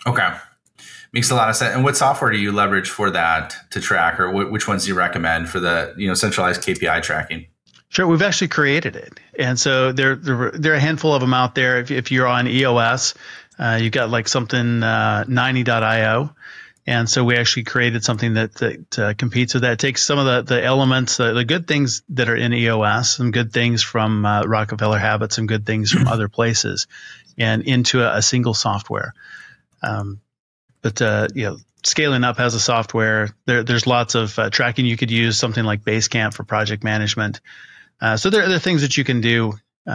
Okay. 0.07 0.33
Makes 1.11 1.31
a 1.31 1.35
lot 1.35 1.49
of 1.49 1.55
sense. 1.55 1.75
And 1.75 1.83
what 1.83 1.97
software 1.97 2.31
do 2.31 2.37
you 2.37 2.51
leverage 2.51 2.89
for 2.89 3.11
that 3.11 3.55
to 3.71 3.81
track, 3.81 4.19
or 4.19 4.31
wh- 4.31 4.51
which 4.51 4.67
ones 4.67 4.85
do 4.85 4.89
you 4.89 4.95
recommend 4.95 5.49
for 5.49 5.59
the 5.59 5.93
you 5.97 6.07
know 6.07 6.13
centralized 6.13 6.61
KPI 6.63 7.03
tracking? 7.03 7.47
Sure, 7.93 8.07
we've 8.07 8.23
actually 8.23 8.47
created 8.47 8.95
it, 8.95 9.19
and 9.37 9.59
so 9.59 9.91
there 9.91 10.15
there, 10.15 10.49
there 10.49 10.71
are 10.73 10.77
a 10.77 10.79
handful 10.79 11.13
of 11.13 11.21
them 11.21 11.35
out 11.35 11.53
there. 11.53 11.79
If, 11.79 11.91
if 11.91 12.11
you're 12.11 12.25
on 12.25 12.47
EOS, 12.47 13.13
uh, 13.59 13.77
you've 13.79 13.91
got 13.91 14.09
like 14.09 14.27
something 14.27 14.81
uh, 14.81 15.25
90.io, 15.27 16.35
and 16.87 17.07
so 17.07 17.23
we 17.23 17.37
actually 17.37 17.65
created 17.65 18.03
something 18.03 18.33
that, 18.33 18.55
that 18.55 18.99
uh, 18.99 19.13
competes 19.13 19.53
with 19.53 19.61
that. 19.61 19.73
It 19.73 19.79
takes 19.79 20.01
some 20.01 20.17
of 20.17 20.25
the, 20.25 20.55
the 20.55 20.63
elements, 20.63 21.19
uh, 21.19 21.33
the 21.33 21.45
good 21.45 21.67
things 21.67 22.01
that 22.09 22.29
are 22.29 22.35
in 22.35 22.51
EOS, 22.51 23.15
some 23.15 23.29
good 23.29 23.53
things 23.53 23.83
from 23.83 24.25
uh, 24.25 24.41
Rockefeller 24.41 24.97
Habits, 24.97 25.35
some 25.35 25.45
good 25.45 25.63
things 25.63 25.91
from 25.91 26.07
other 26.07 26.27
places, 26.29 26.87
and 27.37 27.61
into 27.61 28.01
a, 28.01 28.17
a 28.17 28.21
single 28.23 28.55
software. 28.55 29.13
Um, 29.83 30.19
but 30.81 30.99
uh, 30.99 31.27
you 31.35 31.43
know, 31.43 31.57
scaling 31.83 32.23
up 32.23 32.37
has 32.37 32.55
a 32.55 32.59
software. 32.59 33.35
There, 33.45 33.63
there's 33.63 33.85
lots 33.85 34.15
of 34.15 34.39
uh, 34.39 34.49
tracking 34.49 34.87
you 34.87 34.97
could 34.97 35.11
use, 35.11 35.37
something 35.37 35.63
like 35.63 35.83
Basecamp 35.83 36.33
for 36.33 36.43
project 36.43 36.83
management. 36.83 37.39
Uh, 38.01 38.17
so 38.17 38.29
there, 38.29 38.43
are 38.43 38.59
things 38.59 38.81
that 38.81 38.97
you 38.97 39.03
can 39.03 39.21
do 39.21 39.53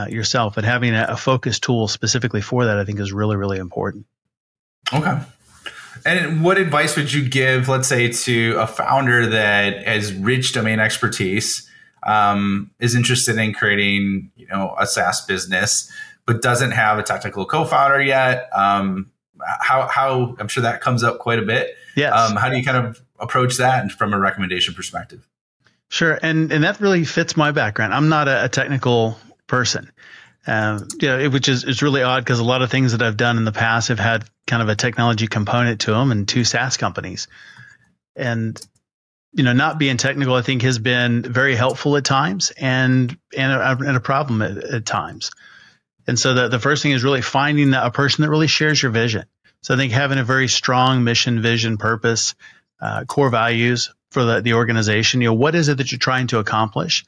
yourself, 0.08 0.54
but 0.54 0.64
having 0.64 0.94
a, 0.94 1.06
a 1.10 1.16
focus 1.16 1.58
tool 1.58 1.88
specifically 1.88 2.40
for 2.40 2.66
that, 2.66 2.78
I 2.78 2.84
think, 2.84 3.00
is 3.00 3.12
really, 3.12 3.36
really 3.36 3.58
important. 3.58 4.06
Okay. 4.92 5.18
And 6.06 6.42
what 6.44 6.58
advice 6.58 6.96
would 6.96 7.12
you 7.12 7.28
give, 7.28 7.68
let's 7.68 7.88
say, 7.88 8.10
to 8.10 8.56
a 8.58 8.66
founder 8.66 9.26
that 9.26 9.86
has 9.86 10.12
rich 10.12 10.52
domain 10.52 10.78
expertise, 10.78 11.68
um, 12.06 12.70
is 12.78 12.94
interested 12.94 13.36
in 13.36 13.52
creating, 13.52 14.30
you 14.36 14.46
know, 14.46 14.74
a 14.78 14.86
SaaS 14.86 15.24
business, 15.26 15.90
but 16.26 16.42
doesn't 16.42 16.70
have 16.70 16.98
a 16.98 17.02
technical 17.02 17.44
co-founder 17.44 18.00
yet? 18.00 18.48
Um, 18.52 19.10
how, 19.60 19.86
how 19.88 20.36
I'm 20.38 20.48
sure 20.48 20.62
that 20.62 20.80
comes 20.80 21.02
up 21.02 21.18
quite 21.18 21.38
a 21.38 21.42
bit. 21.42 21.76
Yes. 21.96 22.12
Um, 22.12 22.36
how 22.36 22.48
do 22.48 22.56
you 22.56 22.64
kind 22.64 22.86
of 22.86 23.02
approach 23.18 23.56
that 23.56 23.90
from 23.92 24.14
a 24.14 24.18
recommendation 24.18 24.74
perspective? 24.74 25.26
Sure, 25.88 26.18
and 26.20 26.52
and 26.52 26.64
that 26.64 26.80
really 26.80 27.04
fits 27.04 27.36
my 27.36 27.50
background. 27.52 27.94
I'm 27.94 28.08
not 28.08 28.28
a, 28.28 28.44
a 28.44 28.48
technical 28.48 29.18
person. 29.46 29.90
Uh, 30.46 30.80
you 31.00 31.08
know, 31.08 31.28
which 31.28 31.48
is, 31.48 31.64
is 31.64 31.82
really 31.82 32.02
odd 32.02 32.24
because 32.24 32.38
a 32.38 32.44
lot 32.44 32.62
of 32.62 32.70
things 32.70 32.92
that 32.92 33.02
I've 33.02 33.18
done 33.18 33.36
in 33.36 33.44
the 33.44 33.52
past 33.52 33.88
have 33.88 33.98
had 33.98 34.24
kind 34.46 34.62
of 34.62 34.70
a 34.70 34.76
technology 34.76 35.26
component 35.26 35.82
to 35.82 35.90
them 35.90 36.10
and 36.10 36.26
two 36.26 36.42
SaaS 36.42 36.78
companies. 36.78 37.28
And, 38.16 38.58
you 39.34 39.44
know, 39.44 39.52
not 39.52 39.78
being 39.78 39.98
technical, 39.98 40.34
I 40.34 40.40
think 40.40 40.62
has 40.62 40.78
been 40.78 41.22
very 41.22 41.54
helpful 41.54 41.98
at 41.98 42.04
times 42.06 42.50
and, 42.56 43.14
and 43.36 43.52
a, 43.52 43.88
and 43.88 43.96
a 43.96 44.00
problem 44.00 44.40
at, 44.40 44.56
at 44.56 44.86
times. 44.86 45.32
And 46.06 46.18
so 46.18 46.32
the, 46.32 46.48
the 46.48 46.58
first 46.58 46.82
thing 46.82 46.92
is 46.92 47.04
really 47.04 47.20
finding 47.20 47.74
a 47.74 47.90
person 47.90 48.22
that 48.22 48.30
really 48.30 48.46
shares 48.46 48.82
your 48.82 48.92
vision. 48.92 49.26
So 49.62 49.74
I 49.74 49.76
think 49.76 49.92
having 49.92 50.18
a 50.18 50.24
very 50.24 50.48
strong 50.48 51.04
mission, 51.04 51.42
vision, 51.42 51.76
purpose, 51.76 52.34
uh, 52.80 53.04
core 53.04 53.28
values 53.28 53.92
for 54.10 54.24
the, 54.24 54.40
the 54.40 54.54
organization, 54.54 55.20
you 55.20 55.28
know, 55.28 55.34
what 55.34 55.54
is 55.54 55.68
it 55.68 55.78
that 55.78 55.92
you're 55.92 55.98
trying 55.98 56.28
to 56.28 56.38
accomplish? 56.38 57.04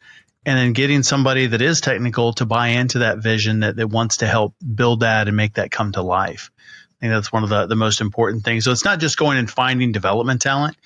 and 0.47 0.59
then 0.59 0.73
getting 0.73 1.03
somebody 1.03 1.47
that 1.47 1.61
is 1.61 1.81
technical 1.81 2.33
to 2.35 2.47
buy 2.47 2.69
into 2.69 3.01
that 3.01 3.19
vision 3.19 3.61
that, 3.61 3.77
that 3.77 3.89
wants 3.89 4.19
to 4.19 4.27
help 4.27 4.55
build 4.75 5.01
that 5.01 5.29
and 5.29 5.37
make 5.37 5.55
that 5.55 5.71
come 5.71 5.93
to 5.93 6.03
life. 6.03 6.51
I 6.59 7.07
think 7.07 7.13
that's 7.13 7.33
one 7.33 7.45
of 7.45 7.51
the, 7.51 7.67
the 7.67 7.77
most 7.77 8.01
important 8.01 8.45
things. 8.45 8.65
So 8.65 8.73
it's 8.73 8.85
not 8.85 9.01
just 9.01 9.19
going 9.19 9.39
and 9.39 9.51
finding 9.51 9.93
development 9.93 10.41
talent. 10.43 10.77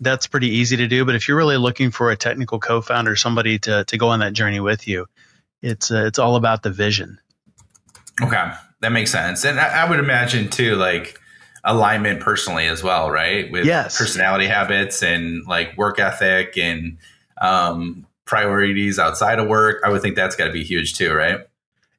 That's 0.00 0.26
pretty 0.26 0.56
easy 0.56 0.78
to 0.78 0.88
do. 0.88 1.04
But 1.04 1.14
if 1.14 1.28
you're 1.28 1.36
really 1.36 1.56
looking 1.56 1.90
for 1.90 2.10
a 2.10 2.16
technical 2.16 2.58
co-founder, 2.60 3.16
somebody 3.16 3.58
to, 3.60 3.84
to 3.84 3.98
go 3.98 4.08
on 4.08 4.20
that 4.20 4.32
journey 4.32 4.60
with 4.60 4.88
you, 4.88 5.06
it's 5.62 5.90
uh, 5.90 6.04
it's 6.04 6.18
all 6.18 6.36
about 6.36 6.62
the 6.62 6.70
vision. 6.70 7.18
Okay, 8.20 8.52
that 8.80 8.92
makes 8.92 9.12
sense. 9.12 9.44
And 9.44 9.58
I, 9.58 9.84
I 9.84 9.88
would 9.88 9.98
imagine 9.98 10.50
too, 10.50 10.76
like 10.76 11.18
alignment 11.64 12.20
personally 12.20 12.66
as 12.66 12.82
well, 12.82 13.10
right? 13.10 13.50
With 13.50 13.64
yes. 13.64 13.96
personality 13.98 14.46
habits 14.46 15.02
and 15.02 15.44
like 15.46 15.76
work 15.76 15.98
ethic 15.98 16.58
and 16.58 16.98
um, 17.40 18.06
priorities 18.24 18.98
outside 18.98 19.38
of 19.38 19.48
work. 19.48 19.82
I 19.84 19.90
would 19.90 20.02
think 20.02 20.16
that's 20.16 20.36
got 20.36 20.46
to 20.46 20.52
be 20.52 20.64
huge 20.64 20.94
too, 20.94 21.12
right? 21.12 21.40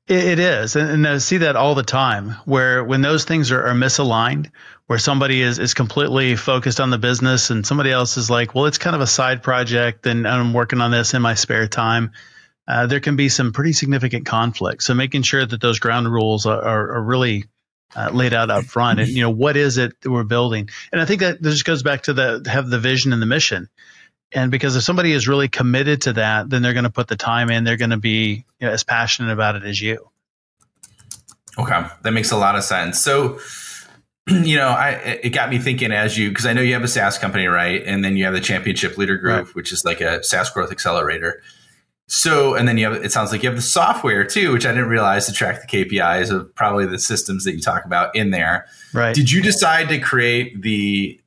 It 0.08 0.38
is, 0.38 0.76
and, 0.76 1.08
I 1.08 1.18
see 1.18 1.38
that 1.38 1.56
all 1.56 1.74
the 1.74 1.82
time. 1.82 2.36
Where 2.46 2.84
when 2.84 3.02
those 3.02 3.26
things 3.26 3.52
are, 3.52 3.66
are, 3.66 3.74
misaligned, 3.74 4.52
where 4.86 5.00
somebody 5.00 5.42
is 5.42 5.58
is 5.58 5.74
completely 5.74 6.36
focused 6.36 6.80
on 6.80 6.92
the 6.92 7.00
business, 7.00 7.50
and 7.50 7.66
somebody 7.66 7.92
else 7.92 8.16
is 8.18 8.30
like, 8.30 8.54
"Well, 8.54 8.68
it's 8.68 8.78
kind 8.78 8.96
of 8.96 9.02
a 9.02 9.08
side 9.08 9.42
project, 9.42 10.06
and 10.06 10.28
I'm 10.28 10.54
working 10.54 10.80
on 10.80 10.92
this 10.92 11.16
in 11.16 11.24
my 11.24 11.34
spare 11.34 11.68
time." 11.68 12.12
Uh, 12.68 12.86
there 12.86 13.00
can 13.00 13.16
be 13.16 13.30
some 13.30 13.52
pretty 13.52 13.74
significant 13.74 14.28
conflict. 14.28 14.84
So 14.84 14.94
making 14.94 15.24
sure 15.24 15.44
that 15.44 15.60
those 15.60 15.80
ground 15.80 16.12
rules 16.12 16.46
are, 16.46 16.62
are, 16.62 16.92
are 16.98 17.04
really 17.04 17.46
uh, 17.96 18.10
laid 18.14 18.34
out 18.34 18.52
up 18.52 18.66
front, 18.66 19.00
and 19.00 19.10
you 19.10 19.22
know 19.22 19.30
what 19.30 19.58
is 19.58 19.78
it 19.78 20.00
that 20.02 20.12
we're 20.12 20.24
building, 20.24 20.70
and 20.92 21.02
I 21.02 21.06
think 21.06 21.22
that 21.22 21.42
this 21.42 21.64
goes 21.64 21.84
back 21.84 22.04
to 22.04 22.14
the 22.14 22.48
have 22.52 22.70
the 22.70 22.80
vision 22.80 23.14
and 23.14 23.22
the 23.22 23.28
mission 23.28 23.70
and 24.36 24.52
because 24.52 24.76
if 24.76 24.84
somebody 24.84 25.14
is 25.14 25.28
really 25.28 25.48
committed 25.48 26.04
to 26.04 26.14
that, 26.14 26.50
then 26.50 26.62
they're 26.62 26.74
going 26.74 26.84
to 26.84 26.90
put 26.90 27.08
the 27.08 27.16
time 27.16 27.50
in. 27.50 27.64
They're 27.64 27.78
going 27.78 27.92
to 27.92 27.98
be 27.98 28.46
you 28.60 28.68
know, 28.68 28.74
as 28.74 28.84
passionate 28.84 29.32
about 29.32 29.56
it 29.56 29.64
as 29.64 29.82
you. 29.82 30.10
Okay, 31.58 31.86
that 32.02 32.12
makes 32.12 32.32
a 32.32 32.38
lot 32.38 32.56
of 32.56 32.64
sense. 32.64 33.00
So, 33.00 33.40
you 34.28 34.58
know, 34.58 34.68
I 34.68 35.20
it 35.24 35.30
got 35.30 35.50
me 35.50 35.58
thinking 35.58 35.94
as 35.94 36.18
you 36.18 36.30
because 36.30 36.46
I 36.46 36.54
know 36.54 36.62
you 36.62 36.74
have 36.74 36.84
a 36.84 36.88
SaaS 36.88 37.18
company, 37.18 37.48
right? 37.48 37.82
And 37.86 38.04
then 38.04 38.18
you 38.18 38.26
have 38.26 38.34
the 38.34 38.42
Championship 38.42 38.98
Leader 38.98 39.18
Group, 39.18 39.48
right. 39.48 39.56
which 39.56 39.72
is 39.72 39.86
like 39.86 40.02
a 40.02 40.22
SaaS 40.24 40.50
growth 40.50 40.72
accelerator. 40.72 41.42
So, 42.08 42.54
and 42.54 42.68
then 42.68 42.78
you 42.78 42.86
have 42.86 43.04
it 43.04 43.12
sounds 43.12 43.32
like 43.32 43.42
you 43.42 43.50
have 43.50 43.58
the 43.58 43.64
software 43.64 44.24
too, 44.24 44.52
which 44.52 44.66
I 44.66 44.72
didn't 44.72 44.90
realize 44.90 45.26
to 45.26 45.34
track 45.34 45.62
the 45.62 45.68
KPIs 45.68 46.32
of 46.32 46.54
probably 46.54 46.86
the 46.86 47.00
systems 47.00 47.44
that 47.46 47.54
you 47.54 47.62
talk 47.62 47.84
about 47.86 48.16
in 48.16 48.30
there. 48.30 48.68
Right. 48.94 49.16
Did 49.16 49.32
you 49.32 49.42
decide 49.42 49.90
to 49.90 50.00
create 50.00 50.62
the 50.62 51.20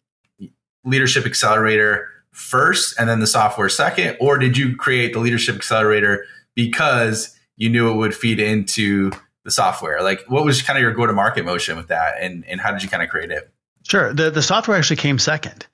Leadership 0.85 1.27
Accelerator? 1.27 2.09
first 2.39 2.95
and 2.99 3.09
then 3.09 3.19
the 3.19 3.27
software 3.27 3.69
second? 3.69 4.17
Or 4.21 4.39
did 4.39 4.57
you 4.57 4.77
create 4.77 5.13
the 5.13 5.19
Leadership 5.19 5.57
Accelerator 5.57 6.25
because 6.55 7.37
you 7.57 7.69
knew 7.69 7.91
it 7.91 7.97
would 7.97 8.15
feed 8.15 8.39
into 8.39 9.11
the 9.45 9.51
software? 9.51 10.03
Like, 10.03 10.25
what 10.29 10.45
was 10.45 10.63
kind 10.63 10.79
of 10.79 10.83
your 10.83 10.93
go 10.93 11.07
to 11.07 11.13
market 11.13 11.45
motion 11.45 11.77
with 11.77 11.89
that? 11.89 12.15
And, 12.21 12.45
and 12.47 12.61
how 12.61 12.71
did 12.71 12.83
you 12.83 12.89
kind 12.89 13.03
of 13.03 13.09
create 13.09 13.31
it? 13.31 13.53
Sure. 13.83 14.13
The, 14.13 14.31
the 14.31 14.43
software 14.43 14.77
actually 14.77 14.97
came 14.97 15.19
second. 15.19 15.67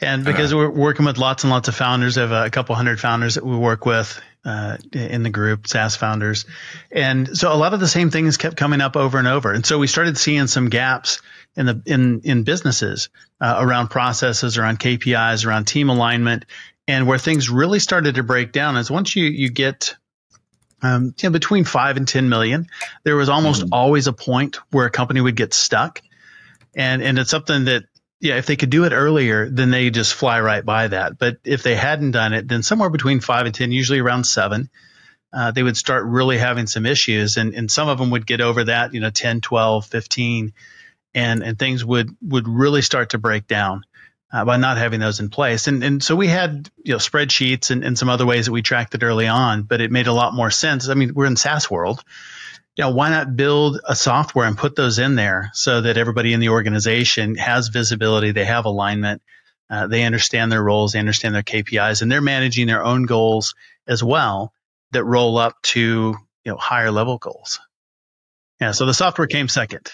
And 0.00 0.24
because 0.24 0.52
okay. 0.52 0.58
we're 0.58 0.70
working 0.70 1.06
with 1.06 1.16
lots 1.18 1.44
and 1.44 1.50
lots 1.50 1.68
of 1.68 1.74
founders, 1.74 2.18
I 2.18 2.22
have 2.22 2.32
a 2.32 2.50
couple 2.50 2.74
hundred 2.74 3.00
founders 3.00 3.34
that 3.34 3.44
we 3.44 3.56
work 3.56 3.86
with 3.86 4.20
uh, 4.46 4.76
in 4.92 5.24
the 5.24 5.30
group, 5.30 5.66
SaaS 5.66 5.96
founders. 5.96 6.46
And 6.92 7.36
so 7.36 7.52
a 7.52 7.56
lot 7.58 7.74
of 7.74 7.80
the 7.80 7.88
same 7.88 8.10
things 8.10 8.36
kept 8.36 8.56
coming 8.56 8.80
up 8.80 8.96
over 8.96 9.18
and 9.18 9.26
over. 9.26 9.52
And 9.52 9.66
so 9.66 9.78
we 9.78 9.88
started 9.88 10.16
seeing 10.16 10.46
some 10.46 10.68
gaps 10.68 11.20
in 11.56 11.66
the 11.66 11.82
in 11.84 12.20
in 12.22 12.44
businesses 12.44 13.08
uh, 13.40 13.56
around 13.58 13.88
processes, 13.88 14.56
around 14.56 14.78
KPIs, 14.78 15.44
around 15.44 15.66
team 15.66 15.90
alignment, 15.90 16.44
and 16.86 17.08
where 17.08 17.18
things 17.18 17.50
really 17.50 17.80
started 17.80 18.14
to 18.14 18.22
break 18.22 18.52
down 18.52 18.76
is 18.76 18.88
once 18.88 19.16
you 19.16 19.24
you 19.24 19.50
get 19.50 19.96
um, 20.80 21.14
you 21.18 21.28
know, 21.28 21.32
between 21.32 21.64
five 21.64 21.96
and 21.96 22.06
ten 22.06 22.28
million, 22.28 22.68
there 23.02 23.16
was 23.16 23.28
almost 23.28 23.62
mm-hmm. 23.62 23.74
always 23.74 24.06
a 24.06 24.12
point 24.12 24.58
where 24.70 24.86
a 24.86 24.90
company 24.90 25.20
would 25.20 25.34
get 25.34 25.54
stuck, 25.54 26.02
and 26.76 27.02
and 27.02 27.18
it's 27.18 27.30
something 27.30 27.64
that 27.64 27.84
yeah, 28.20 28.36
if 28.36 28.46
they 28.46 28.56
could 28.56 28.70
do 28.70 28.84
it 28.84 28.92
earlier, 28.92 29.48
then 29.48 29.70
they 29.70 29.90
just 29.90 30.14
fly 30.14 30.40
right 30.40 30.64
by 30.64 30.88
that. 30.88 31.18
But 31.18 31.38
if 31.44 31.62
they 31.62 31.74
hadn't 31.74 32.12
done 32.12 32.32
it, 32.32 32.48
then 32.48 32.62
somewhere 32.62 32.90
between 32.90 33.20
five 33.20 33.46
and 33.46 33.54
ten, 33.54 33.72
usually 33.72 34.00
around 34.00 34.24
seven. 34.24 34.70
Uh, 35.32 35.50
they 35.50 35.62
would 35.62 35.76
start 35.76 36.04
really 36.06 36.38
having 36.38 36.66
some 36.66 36.86
issues 36.86 37.36
and, 37.36 37.52
and 37.52 37.70
some 37.70 37.88
of 37.88 37.98
them 37.98 38.10
would 38.10 38.26
get 38.26 38.40
over 38.40 38.64
that, 38.64 38.94
you 38.94 39.00
know, 39.00 39.10
10, 39.10 39.42
12, 39.42 39.84
15 39.84 40.52
and 41.16 41.42
and 41.42 41.58
things 41.58 41.84
would 41.84 42.14
would 42.20 42.46
really 42.46 42.82
start 42.82 43.10
to 43.10 43.18
break 43.18 43.48
down 43.48 43.82
uh, 44.32 44.44
by 44.44 44.58
not 44.58 44.76
having 44.76 45.00
those 45.00 45.18
in 45.18 45.30
place. 45.30 45.66
And 45.66 45.82
and 45.82 46.04
so 46.04 46.14
we 46.14 46.28
had 46.28 46.70
you 46.84 46.92
know 46.92 46.98
spreadsheets 46.98 47.70
and, 47.70 47.82
and 47.82 47.98
some 47.98 48.08
other 48.08 48.26
ways 48.26 48.46
that 48.46 48.52
we 48.52 48.62
tracked 48.62 48.94
it 48.94 49.02
early 49.02 49.26
on, 49.26 49.62
but 49.62 49.80
it 49.80 49.90
made 49.90 50.06
a 50.06 50.12
lot 50.12 50.34
more 50.34 50.50
sense. 50.50 50.88
I 50.88 50.94
mean, 50.94 51.14
we're 51.14 51.26
in 51.26 51.36
SaaS 51.36 51.70
world. 51.70 52.04
You 52.76 52.84
know, 52.84 52.90
why 52.90 53.10
not 53.10 53.36
build 53.36 53.80
a 53.84 53.96
software 53.96 54.46
and 54.46 54.56
put 54.56 54.76
those 54.76 54.98
in 54.98 55.14
there 55.14 55.50
so 55.54 55.80
that 55.80 55.96
everybody 55.96 56.34
in 56.34 56.40
the 56.40 56.50
organization 56.50 57.36
has 57.36 57.68
visibility, 57.68 58.32
they 58.32 58.44
have 58.44 58.66
alignment, 58.66 59.22
uh, 59.70 59.86
they 59.86 60.04
understand 60.04 60.52
their 60.52 60.62
roles, 60.62 60.92
they 60.92 60.98
understand 60.98 61.34
their 61.34 61.42
KPIs, 61.42 62.02
and 62.02 62.12
they're 62.12 62.20
managing 62.20 62.66
their 62.66 62.84
own 62.84 63.04
goals 63.04 63.54
as 63.88 64.04
well 64.04 64.52
that 64.92 65.04
roll 65.04 65.38
up 65.38 65.60
to 65.62 66.14
you 66.44 66.52
know 66.52 66.56
higher 66.56 66.90
level 66.90 67.18
goals. 67.18 67.58
Yeah, 68.60 68.72
so 68.72 68.86
the 68.86 68.94
software 68.94 69.26
came 69.26 69.48
second. 69.48 69.90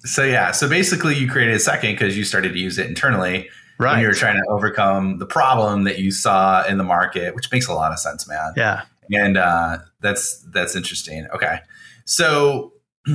So 0.00 0.24
yeah, 0.24 0.52
so 0.52 0.68
basically 0.68 1.16
you 1.16 1.28
created 1.28 1.54
a 1.54 1.58
second 1.58 1.92
because 1.92 2.16
you 2.16 2.24
started 2.24 2.52
to 2.52 2.58
use 2.58 2.78
it 2.78 2.86
internally. 2.86 3.48
Right. 3.78 3.94
And 3.94 4.02
you 4.02 4.08
were 4.08 4.14
trying 4.14 4.36
to 4.36 4.44
overcome 4.48 5.18
the 5.18 5.26
problem 5.26 5.84
that 5.84 5.98
you 5.98 6.10
saw 6.10 6.64
in 6.64 6.78
the 6.78 6.84
market, 6.84 7.34
which 7.34 7.52
makes 7.52 7.66
a 7.66 7.74
lot 7.74 7.92
of 7.92 7.98
sense, 7.98 8.26
man. 8.26 8.54
Yeah. 8.56 8.82
And 9.10 9.36
uh, 9.36 9.78
that's 10.00 10.42
that's 10.52 10.74
interesting. 10.74 11.26
Okay. 11.34 11.58
So 12.06 12.72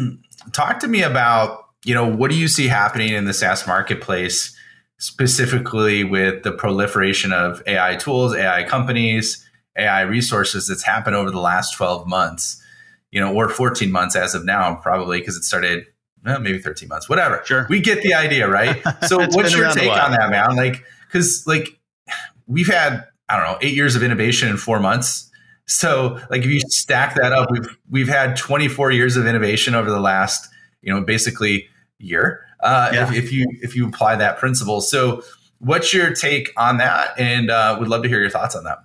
talk 0.54 0.80
to 0.82 0.88
me 0.88 1.02
about, 1.02 1.66
you 1.84 1.96
know, 1.96 2.06
what 2.06 2.30
do 2.30 2.38
you 2.38 2.48
see 2.48 2.68
happening 2.68 3.14
in 3.14 3.26
the 3.26 3.34
SaaS 3.34 3.66
marketplace 3.66 4.56
specifically 5.00 6.04
with 6.04 6.44
the 6.44 6.52
proliferation 6.52 7.34
of 7.34 7.64
AI 7.66 7.96
tools, 7.96 8.36
AI 8.36 8.64
companies, 8.64 9.44
AI 9.76 10.02
resources 10.02 10.68
that's 10.68 10.84
happened 10.84 11.16
over 11.16 11.32
the 11.32 11.40
last 11.40 11.74
12 11.76 12.06
months, 12.08 12.62
you 13.10 13.20
know, 13.20 13.34
or 13.34 13.50
14 13.50 13.92
months 13.92 14.16
as 14.16 14.36
of 14.36 14.46
now, 14.46 14.76
probably 14.76 15.20
because 15.20 15.36
it 15.36 15.44
started 15.44 15.86
well, 16.24 16.40
maybe 16.40 16.60
13 16.60 16.88
months, 16.88 17.10
whatever. 17.10 17.42
Sure. 17.46 17.66
We 17.68 17.80
get 17.80 18.04
the 18.04 18.14
idea, 18.14 18.48
right? 18.48 18.80
So 19.08 19.18
what's 19.18 19.56
your 19.56 19.72
take 19.72 19.90
on 19.90 20.12
that, 20.12 20.30
man? 20.30 20.56
Like, 20.56 20.84
cause 21.12 21.46
like 21.48 21.80
we've 22.46 22.68
had, 22.68 23.04
I 23.28 23.38
don't 23.38 23.52
know, 23.52 23.58
eight 23.62 23.74
years 23.74 23.96
of 23.96 24.04
innovation 24.04 24.50
in 24.50 24.58
four 24.58 24.80
months. 24.80 25.31
So 25.66 26.20
like 26.30 26.42
if 26.42 26.48
you 26.48 26.60
stack 26.60 27.16
that 27.16 27.32
up, 27.32 27.52
we've, 27.52 27.78
we've 27.90 28.08
had 28.08 28.36
24 28.36 28.92
years 28.92 29.18
of 29.18 29.26
innovation 29.26 29.76
over 29.76 29.90
the 29.90 30.00
last, 30.00 30.50
you 30.82 30.94
know, 30.94 31.02
basically 31.02 31.68
year. 31.98 32.46
Uh, 32.60 32.92
yeah. 32.94 33.10
if, 33.10 33.16
if 33.16 33.32
you, 33.32 33.48
if 33.62 33.76
you 33.76 33.88
apply 33.88 34.16
that 34.18 34.38
principle. 34.38 34.82
So 34.82 35.24
what's 35.60 35.94
your 35.94 36.14
take 36.14 36.52
on 36.58 36.78
that? 36.78 37.20
And 37.20 37.50
uh, 37.50 37.78
would 37.80 37.88
love 37.88 38.04
to 38.04 38.10
hear 38.10 38.20
your 38.20 38.30
thoughts 38.30 38.56
on 38.56 38.66
that. 38.66 38.80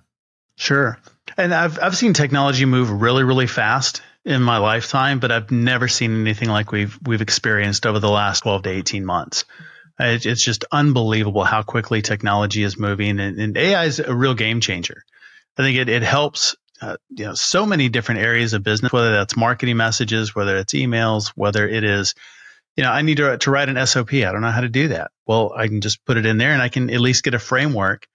Sure. 0.55 0.97
And 1.37 1.53
I've, 1.53 1.79
I've 1.79 1.95
seen 1.95 2.13
technology 2.13 2.65
move 2.65 2.89
really, 2.89 3.23
really 3.23 3.47
fast 3.47 4.01
in 4.27 4.41
my 4.41 4.57
lifetime, 4.57 5.19
but 5.19 5.31
I've 5.31 5.51
never 5.51 5.87
seen 5.87 6.19
anything 6.19 6.49
like 6.49 6.71
we've 6.71 6.99
we've 7.05 7.21
experienced 7.21 7.85
over 7.85 7.99
the 7.99 8.09
last 8.09 8.41
12 8.41 8.63
to 8.63 8.69
18 8.69 9.05
months. 9.05 9.45
it's 9.99 10.43
just 10.43 10.65
unbelievable 10.71 11.45
how 11.45 11.63
quickly 11.63 12.01
technology 12.01 12.63
is 12.63 12.77
moving, 12.77 13.19
and, 13.19 13.39
and 13.39 13.57
AI 13.57 13.85
is 13.85 13.99
a 13.99 14.13
real 14.13 14.33
game 14.33 14.59
changer. 14.59 15.03
I 15.57 15.63
think 15.63 15.77
it, 15.77 15.89
it 15.89 16.03
helps 16.03 16.57
uh, 16.81 16.97
you 17.09 17.25
know 17.25 17.33
so 17.33 17.65
many 17.65 17.89
different 17.89 18.21
areas 18.21 18.53
of 18.53 18.63
business, 18.63 18.91
whether 18.91 19.11
that's 19.11 19.37
marketing 19.37 19.77
messages, 19.77 20.35
whether 20.35 20.57
it's 20.57 20.73
emails, 20.73 21.29
whether 21.35 21.67
it 21.67 21.83
is 21.83 22.15
you 22.75 22.83
know 22.83 22.91
I 22.91 23.01
need 23.01 23.17
to 23.17 23.37
to 23.37 23.51
write 23.51 23.69
an 23.69 23.85
SOP. 23.87 24.13
I 24.13 24.31
don't 24.31 24.41
know 24.41 24.51
how 24.51 24.61
to 24.61 24.69
do 24.69 24.89
that. 24.89 25.11
Well, 25.25 25.53
I 25.55 25.67
can 25.67 25.81
just 25.81 26.05
put 26.05 26.17
it 26.17 26.25
in 26.25 26.37
there, 26.37 26.51
and 26.53 26.61
I 26.61 26.69
can 26.69 26.89
at 26.89 26.99
least 26.99 27.23
get 27.23 27.33
a 27.33 27.39
framework 27.39 28.07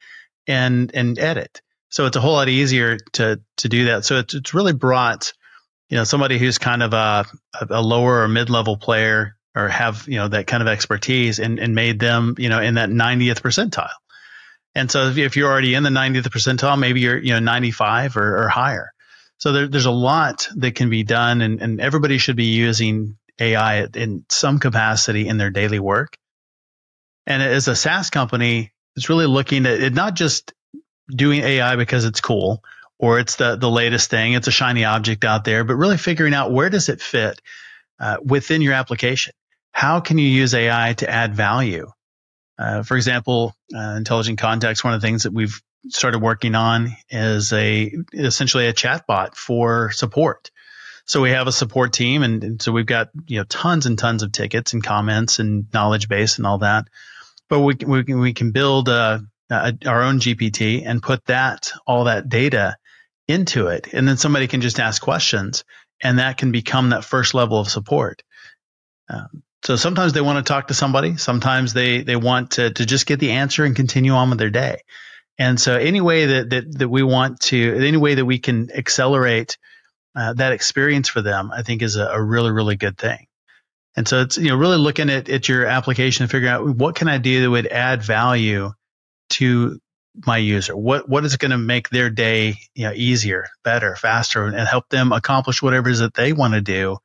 and 0.46 0.90
and 0.94 1.18
edit. 1.18 1.60
So 1.90 2.06
it's 2.06 2.16
a 2.16 2.20
whole 2.20 2.34
lot 2.34 2.48
easier 2.48 2.98
to 3.14 3.40
to 3.58 3.68
do 3.68 3.86
that. 3.86 4.04
So 4.04 4.18
it's 4.18 4.34
it's 4.34 4.54
really 4.54 4.72
brought 4.72 5.32
you 5.88 5.98
know 5.98 6.04
somebody 6.04 6.38
who's 6.38 6.58
kind 6.58 6.82
of 6.82 6.94
a, 6.94 7.26
a 7.68 7.82
lower 7.82 8.22
or 8.22 8.28
mid 8.28 8.48
level 8.48 8.76
player 8.76 9.36
or 9.54 9.68
have 9.68 10.08
you 10.08 10.16
know 10.16 10.28
that 10.28 10.46
kind 10.46 10.62
of 10.62 10.68
expertise 10.68 11.38
and, 11.38 11.58
and 11.58 11.74
made 11.74 11.98
them 11.98 12.34
you 12.38 12.48
know 12.48 12.60
in 12.60 12.74
that 12.74 12.88
90th 12.88 13.42
percentile 13.42 13.90
and 14.74 14.90
so 14.90 15.08
if, 15.08 15.36
you're 15.36 15.50
already 15.50 15.74
in 15.74 15.82
the 15.82 15.90
90th 15.90 16.24
percentile 16.28 16.78
maybe 16.78 17.00
you're 17.00 17.18
you 17.18 17.32
know 17.32 17.40
95 17.40 18.16
or, 18.16 18.44
or 18.44 18.48
higher 18.48 18.92
so 19.38 19.52
there, 19.52 19.68
there's 19.68 19.86
a 19.86 19.90
lot 19.90 20.48
that 20.56 20.74
can 20.74 20.90
be 20.90 21.02
done 21.02 21.40
and, 21.40 21.60
and 21.60 21.80
everybody 21.80 22.18
should 22.18 22.36
be 22.36 22.46
using 22.46 23.16
ai 23.40 23.86
in 23.94 24.24
some 24.28 24.58
capacity 24.58 25.26
in 25.28 25.38
their 25.38 25.50
daily 25.50 25.78
work 25.78 26.16
and 27.26 27.42
as 27.42 27.68
a 27.68 27.76
saas 27.76 28.10
company 28.10 28.72
it's 28.96 29.08
really 29.08 29.26
looking 29.26 29.66
at 29.66 29.80
it 29.80 29.92
not 29.94 30.14
just 30.14 30.52
doing 31.08 31.40
ai 31.42 31.76
because 31.76 32.04
it's 32.04 32.20
cool 32.20 32.62
or 33.02 33.18
it's 33.18 33.36
the 33.36 33.56
the 33.56 33.68
latest 33.68 34.08
thing. 34.08 34.32
It's 34.32 34.46
a 34.46 34.52
shiny 34.52 34.84
object 34.84 35.24
out 35.24 35.44
there, 35.44 35.64
but 35.64 35.74
really 35.74 35.98
figuring 35.98 36.32
out 36.32 36.52
where 36.52 36.70
does 36.70 36.88
it 36.88 37.02
fit 37.02 37.42
uh, 38.00 38.18
within 38.24 38.62
your 38.62 38.72
application. 38.74 39.34
How 39.72 40.00
can 40.00 40.18
you 40.18 40.28
use 40.28 40.54
AI 40.54 40.94
to 40.94 41.10
add 41.10 41.34
value? 41.34 41.90
Uh, 42.58 42.82
for 42.82 42.96
example, 42.96 43.54
uh, 43.74 43.94
Intelligent 43.96 44.38
Contacts. 44.38 44.84
One 44.84 44.94
of 44.94 45.00
the 45.00 45.06
things 45.06 45.24
that 45.24 45.32
we've 45.32 45.60
started 45.88 46.20
working 46.20 46.54
on 46.54 46.96
is 47.10 47.52
a 47.52 47.92
essentially 48.12 48.66
a 48.66 48.72
chatbot 48.72 49.34
for 49.34 49.90
support. 49.90 50.50
So 51.04 51.20
we 51.20 51.30
have 51.30 51.48
a 51.48 51.52
support 51.52 51.92
team, 51.92 52.22
and, 52.22 52.44
and, 52.44 52.62
so 52.62 52.70
we've 52.70 52.86
got 52.86 53.08
you 53.26 53.38
know 53.38 53.44
tons 53.44 53.86
and 53.86 53.98
tons 53.98 54.22
of 54.22 54.30
tickets 54.32 54.72
and 54.72 54.82
comments 54.82 55.40
and 55.40 55.66
knowledge 55.72 56.08
base 56.08 56.38
and 56.38 56.46
all 56.46 56.58
that. 56.58 56.86
But 57.48 57.60
we 57.60 57.74
we 57.84 58.04
can, 58.04 58.20
we 58.20 58.32
can 58.32 58.52
build 58.52 58.88
uh, 58.88 59.18
a, 59.50 59.74
our 59.86 60.02
own 60.02 60.20
GPT 60.20 60.82
and 60.86 61.02
put 61.02 61.24
that 61.26 61.72
all 61.86 62.04
that 62.04 62.28
data 62.28 62.76
into 63.26 63.68
it, 63.68 63.88
and 63.92 64.06
then 64.06 64.16
somebody 64.16 64.46
can 64.46 64.60
just 64.60 64.78
ask 64.78 65.02
questions, 65.02 65.64
and 66.02 66.18
that 66.18 66.38
can 66.38 66.52
become 66.52 66.90
that 66.90 67.04
first 67.04 67.34
level 67.34 67.58
of 67.58 67.68
support. 67.68 68.22
Um, 69.08 69.42
so 69.64 69.76
sometimes 69.76 70.12
they 70.12 70.20
want 70.20 70.44
to 70.44 70.52
talk 70.52 70.68
to 70.68 70.74
somebody. 70.74 71.16
Sometimes 71.16 71.72
they 71.72 72.02
they 72.02 72.16
want 72.16 72.52
to 72.52 72.70
to 72.70 72.86
just 72.86 73.06
get 73.06 73.20
the 73.20 73.32
answer 73.32 73.64
and 73.64 73.76
continue 73.76 74.12
on 74.12 74.30
with 74.30 74.38
their 74.38 74.50
day. 74.50 74.80
And 75.38 75.58
so 75.60 75.76
any 75.76 76.00
way 76.00 76.26
that 76.26 76.50
that, 76.50 76.78
that 76.78 76.88
we 76.88 77.02
want 77.02 77.40
to, 77.42 77.76
any 77.76 77.96
way 77.96 78.14
that 78.14 78.24
we 78.24 78.38
can 78.38 78.70
accelerate 78.72 79.56
uh, 80.14 80.34
that 80.34 80.52
experience 80.52 81.08
for 81.08 81.22
them, 81.22 81.50
I 81.52 81.62
think 81.62 81.82
is 81.82 81.96
a, 81.96 82.06
a, 82.06 82.22
really 82.22 82.50
really 82.50 82.76
good 82.76 82.98
thing. 82.98 83.26
And 83.96 84.06
so 84.06 84.22
it's 84.22 84.36
you 84.36 84.48
know 84.48 84.56
really 84.56 84.78
looking 84.78 85.10
at 85.10 85.28
at 85.28 85.48
your 85.48 85.66
application 85.66 86.24
and 86.24 86.30
figuring 86.30 86.52
out 86.52 86.66
what 86.76 86.96
can 86.96 87.08
I 87.08 87.18
do 87.18 87.42
that 87.42 87.50
would 87.50 87.66
add 87.66 88.02
value 88.02 88.72
to 89.30 89.78
my 90.26 90.38
user. 90.38 90.76
What 90.76 91.08
what 91.08 91.24
is 91.24 91.36
going 91.36 91.52
to 91.52 91.58
make 91.58 91.88
their 91.88 92.10
day 92.10 92.56
you 92.74 92.86
know 92.86 92.92
easier, 92.92 93.46
better, 93.62 93.94
faster, 93.94 94.44
and 94.44 94.56
help 94.56 94.88
them 94.88 95.12
accomplish 95.12 95.62
whatever 95.62 95.88
it 95.88 95.92
is 95.92 95.98
that 96.00 96.14
they 96.14 96.32
want 96.32 96.54
to 96.54 96.60
do 96.60 96.98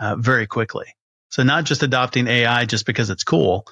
uh, 0.00 0.14
very 0.16 0.46
quickly. 0.46 0.94
So 1.30 1.42
not 1.42 1.64
just 1.64 1.82
adopting 1.82 2.26
AI 2.26 2.64
just 2.64 2.86
because 2.86 3.10
it's 3.10 3.24
cool, 3.24 3.66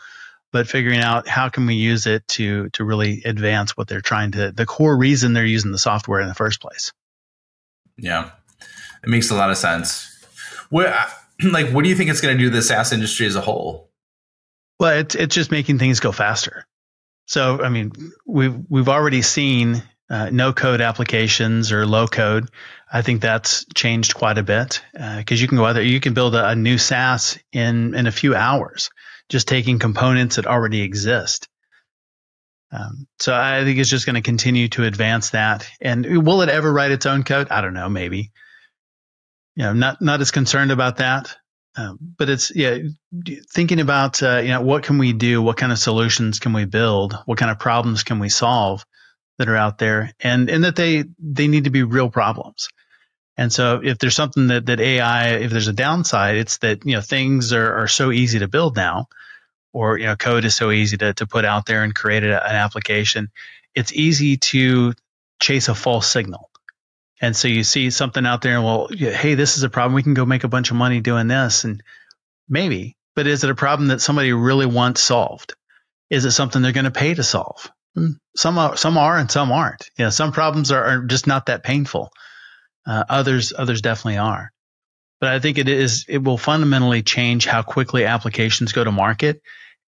but 0.52 0.68
figuring 0.68 1.00
out 1.00 1.26
how 1.26 1.48
can 1.48 1.66
we 1.66 1.75
use 1.75 2.06
it 2.06 2.26
to 2.28 2.68
to 2.70 2.84
really 2.84 3.22
advance 3.25 3.76
what 3.76 3.88
they're 3.88 4.00
trying 4.00 4.32
to 4.32 4.52
the 4.52 4.66
core 4.66 4.96
reason 4.96 5.32
they're 5.32 5.44
using 5.44 5.72
the 5.72 5.78
software 5.78 6.20
in 6.20 6.28
the 6.28 6.34
first 6.34 6.60
place. 6.60 6.92
Yeah. 7.96 8.30
It 9.02 9.08
makes 9.08 9.30
a 9.30 9.34
lot 9.34 9.50
of 9.50 9.56
sense. 9.56 10.12
What 10.70 10.94
like 11.42 11.70
what 11.70 11.82
do 11.82 11.88
you 11.88 11.96
think 11.96 12.10
it's 12.10 12.20
going 12.20 12.36
to 12.36 12.42
do 12.42 12.50
to 12.50 12.56
the 12.56 12.62
SaaS 12.62 12.92
industry 12.92 13.26
as 13.26 13.36
a 13.36 13.40
whole? 13.40 13.90
Well, 14.78 14.98
it's 14.98 15.14
it's 15.14 15.34
just 15.34 15.50
making 15.50 15.78
things 15.78 16.00
go 16.00 16.12
faster. 16.12 16.66
So, 17.26 17.60
I 17.62 17.70
mean, 17.70 17.92
we've 18.25 18.56
we've 18.68 18.88
already 18.88 19.22
seen 19.22 19.82
uh, 20.08 20.30
no 20.30 20.52
code 20.52 20.80
applications 20.80 21.72
or 21.72 21.86
low 21.86 22.06
code. 22.06 22.48
I 22.92 23.02
think 23.02 23.20
that's 23.20 23.66
changed 23.75 24.14
quite 24.14 24.38
a 24.38 24.42
bit 24.42 24.82
because 24.92 25.40
uh, 25.40 25.42
you 25.42 25.48
can 25.48 25.58
go 25.58 25.66
out 25.66 25.72
there, 25.72 25.82
you 25.82 26.00
can 26.00 26.14
build 26.14 26.34
a, 26.34 26.50
a, 26.50 26.54
new 26.54 26.78
SaaS 26.78 27.38
in 27.52 27.94
in 27.94 28.06
a 28.06 28.12
few 28.12 28.34
hours, 28.34 28.90
just 29.28 29.48
taking 29.48 29.78
components 29.78 30.36
that 30.36 30.46
already 30.46 30.82
exist. 30.82 31.48
Um, 32.70 33.06
so 33.18 33.34
I 33.34 33.64
think 33.64 33.78
it's 33.78 33.90
just 33.90 34.06
going 34.06 34.14
to 34.14 34.22
continue 34.22 34.68
to 34.68 34.84
advance 34.84 35.30
that. 35.30 35.68
And 35.80 36.25
will 36.25 36.42
it 36.42 36.48
ever 36.48 36.72
write 36.72 36.90
its 36.90 37.06
own 37.06 37.22
code? 37.25 37.48
I 37.50 37.60
don't 37.60 37.75
know, 37.75 37.88
maybe. 37.88 38.32
You 39.56 39.64
know, 39.64 39.72
not 39.72 40.00
not 40.00 40.20
as 40.20 40.30
concerned 40.30 40.70
about 40.70 40.98
that. 40.98 41.36
Um, 41.78 41.98
but 42.16 42.30
it's 42.30 42.54
yeah, 42.54 42.78
thinking 43.52 43.80
about 43.80 44.22
uh, 44.22 44.38
you 44.38 44.50
know 44.50 44.62
what 44.62 44.84
can 44.84 44.98
we 44.98 45.12
do, 45.12 45.42
what 45.42 45.56
kind 45.56 45.72
of 45.72 45.78
solutions 45.78 46.38
can 46.38 46.52
we 46.52 46.64
build, 46.64 47.18
what 47.26 47.38
kind 47.38 47.50
of 47.50 47.58
problems 47.58 48.04
can 48.04 48.20
we 48.20 48.28
solve 48.28 48.86
that 49.38 49.49
are 49.49 49.57
out 49.57 49.78
there, 49.78 50.12
and 50.21 50.49
and 50.49 50.64
that 50.64 50.76
they 50.76 51.05
they 51.19 51.49
need 51.49 51.64
to 51.64 51.71
be 51.71 51.83
real 51.83 52.11
problems. 52.11 52.69
And 53.37 53.52
so 53.52 53.81
if 53.83 53.99
there's 53.99 54.14
something 54.16 54.47
that, 54.49 54.66
that 54.66 54.81
AI, 54.81 55.35
if 55.35 55.50
there's 55.50 55.69
a 55.69 55.73
downside, 55.73 56.37
it's 56.37 56.59
that, 56.59 56.87
you 56.87 56.95
know, 56.95 57.02
things 57.02 57.52
are, 57.52 57.83
are 57.83 57.88
so 57.88 58.11
easy 58.11 58.38
to 58.38 58.49
build 58.49 58.76
now, 58.76 59.09
or, 59.73 59.99
you 59.99 60.07
know, 60.07 60.16
code 60.16 60.45
is 60.47 60.57
so 60.57 60.71
easy 60.71 60.97
to, 60.97 61.12
to 61.14 61.26
put 61.26 61.45
out 61.45 61.66
there 61.66 61.83
and 61.83 61.95
create 61.95 62.25
a, 62.25 62.43
an 62.43 62.57
application. 62.57 63.31
It's 63.75 63.93
easy 63.93 64.38
to 64.38 64.95
chase 65.38 65.69
a 65.69 65.75
false 65.75 66.11
signal. 66.11 66.50
And 67.21 67.37
so 67.37 67.49
you 67.49 67.62
see 67.62 67.90
something 67.90 68.25
out 68.25 68.43
there 68.43 68.57
and 68.57 68.64
well, 68.64 68.88
hey, 68.90 69.35
this 69.35 69.57
is 69.57 69.62
a 69.62 69.71
problem. 69.71 69.95
We 69.95 70.02
can 70.02 70.14
go 70.14 70.25
make 70.25 70.45
a 70.45 70.49
bunch 70.49 70.71
of 70.71 70.76
money 70.76 71.00
doing 71.00 71.28
this. 71.28 71.64
And 71.64 71.83
maybe, 72.49 72.97
but 73.14 73.26
is 73.26 73.45
it 73.45 73.50
a 73.50 73.55
problem 73.55 73.88
that 73.88 74.00
somebody 74.00 74.33
really 74.33 74.66
wants 74.66 75.02
solved? 75.02 75.55
Is 76.09 76.25
it 76.25 76.31
something 76.31 76.62
they're 76.62 76.73
going 76.73 76.85
to 76.85 76.90
pay 76.90 77.12
to 77.12 77.23
solve? 77.23 77.71
Some 78.36 78.58
are, 78.58 78.76
some 78.76 78.98
are 78.98 79.16
and 79.16 79.30
some 79.30 79.50
aren't. 79.50 79.90
You 79.96 80.04
know, 80.04 80.10
some 80.10 80.32
problems 80.32 80.70
are, 80.70 80.84
are 80.84 81.02
just 81.04 81.26
not 81.26 81.46
that 81.46 81.62
painful. 81.62 82.10
Uh, 82.87 83.04
others, 83.09 83.52
others 83.56 83.80
definitely 83.80 84.18
are. 84.18 84.52
But 85.20 85.30
I 85.30 85.40
think 85.40 85.59
it 85.59 85.68
is, 85.68 86.04
it 86.09 86.22
will 86.22 86.37
fundamentally 86.37 87.02
change 87.02 87.46
how 87.46 87.62
quickly 87.62 88.04
applications 88.04 88.72
go 88.72 88.85
to 88.85 88.92
market 88.92 89.40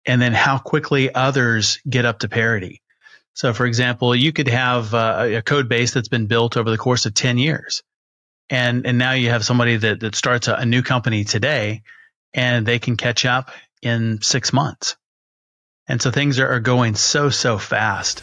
and 0.06 0.22
then 0.22 0.32
how 0.32 0.58
quickly 0.58 1.14
others 1.14 1.80
get 1.88 2.06
up 2.06 2.20
to 2.20 2.28
parity. 2.28 2.80
So, 3.34 3.52
for 3.52 3.66
example, 3.66 4.16
you 4.16 4.32
could 4.32 4.48
have 4.48 4.94
uh, 4.94 5.28
a 5.36 5.42
code 5.42 5.68
base 5.68 5.92
that's 5.92 6.08
been 6.08 6.26
built 6.26 6.56
over 6.56 6.70
the 6.70 6.78
course 6.78 7.06
of 7.06 7.14
10 7.14 7.38
years. 7.38 7.82
And, 8.50 8.86
and 8.86 8.96
now 8.96 9.12
you 9.12 9.28
have 9.28 9.44
somebody 9.44 9.76
that, 9.76 10.00
that 10.00 10.14
starts 10.14 10.48
a, 10.48 10.54
a 10.54 10.66
new 10.66 10.82
company 10.82 11.24
today 11.24 11.82
and 12.32 12.66
they 12.66 12.78
can 12.78 12.96
catch 12.96 13.26
up 13.26 13.50
in 13.82 14.22
six 14.22 14.52
months. 14.52 14.96
And 15.88 16.02
so 16.02 16.10
things 16.10 16.38
are, 16.38 16.60
going 16.60 16.94
so, 16.94 17.30
so 17.30 17.56
fast. 17.56 18.22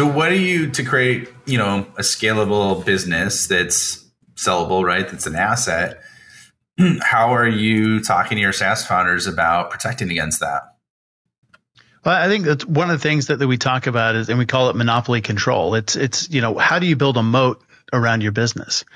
So 0.00 0.06
what 0.06 0.30
do 0.30 0.40
you 0.40 0.70
to 0.70 0.82
create, 0.82 1.28
you 1.44 1.58
know, 1.58 1.86
a 1.98 2.00
scalable 2.00 2.82
business 2.86 3.48
that's 3.48 4.02
sellable, 4.34 4.82
right? 4.82 5.06
That's 5.06 5.26
an 5.26 5.36
asset. 5.36 6.00
How 7.02 7.34
are 7.34 7.46
you 7.46 8.02
talking 8.02 8.36
to 8.36 8.40
your 8.40 8.54
SaaS 8.54 8.86
founders 8.86 9.26
about 9.26 9.70
protecting 9.70 10.10
against 10.10 10.40
that? 10.40 10.62
Well, 12.02 12.14
I 12.14 12.28
think 12.28 12.46
that's 12.46 12.64
one 12.64 12.88
of 12.88 12.98
the 12.98 13.02
things 13.02 13.26
that, 13.26 13.40
that 13.40 13.46
we 13.46 13.58
talk 13.58 13.86
about 13.86 14.14
is, 14.14 14.30
and 14.30 14.38
we 14.38 14.46
call 14.46 14.70
it 14.70 14.76
monopoly 14.76 15.20
control. 15.20 15.74
It's, 15.74 15.96
it's, 15.96 16.30
you 16.30 16.40
know, 16.40 16.56
how 16.56 16.78
do 16.78 16.86
you 16.86 16.96
build 16.96 17.18
a 17.18 17.22
moat 17.22 17.62
around 17.92 18.22
your 18.22 18.32
business? 18.32 18.86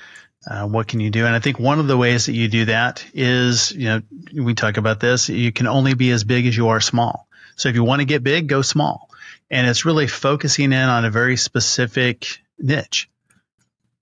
Uh, 0.49 0.65
what 0.65 0.87
can 0.87 1.01
you 1.01 1.11
do? 1.11 1.27
And 1.27 1.35
I 1.35 1.39
think 1.39 1.59
one 1.59 1.79
of 1.79 1.85
the 1.85 1.97
ways 1.97 2.25
that 2.25 2.33
you 2.33 2.47
do 2.47 2.65
that 2.65 3.05
is, 3.13 3.71
you 3.71 3.89
know, 3.89 4.01
we 4.33 4.55
talk 4.55 4.77
about 4.77 5.01
this, 5.01 5.29
you 5.29 5.51
can 5.51 5.67
only 5.67 5.93
be 5.93 6.09
as 6.09 6.23
big 6.23 6.47
as 6.47 6.57
you 6.57 6.69
are 6.69 6.81
small. 6.81 7.27
So 7.57 7.69
if 7.69 7.75
you 7.75 7.83
want 7.83 7.99
to 7.99 8.05
get 8.05 8.23
big, 8.23 8.47
go 8.47 8.63
small 8.63 9.04
and 9.49 9.67
it's 9.67 9.85
really 9.85 10.07
focusing 10.07 10.71
in 10.71 10.89
on 10.89 11.05
a 11.05 11.09
very 11.09 11.37
specific 11.37 12.39
niche. 12.57 13.09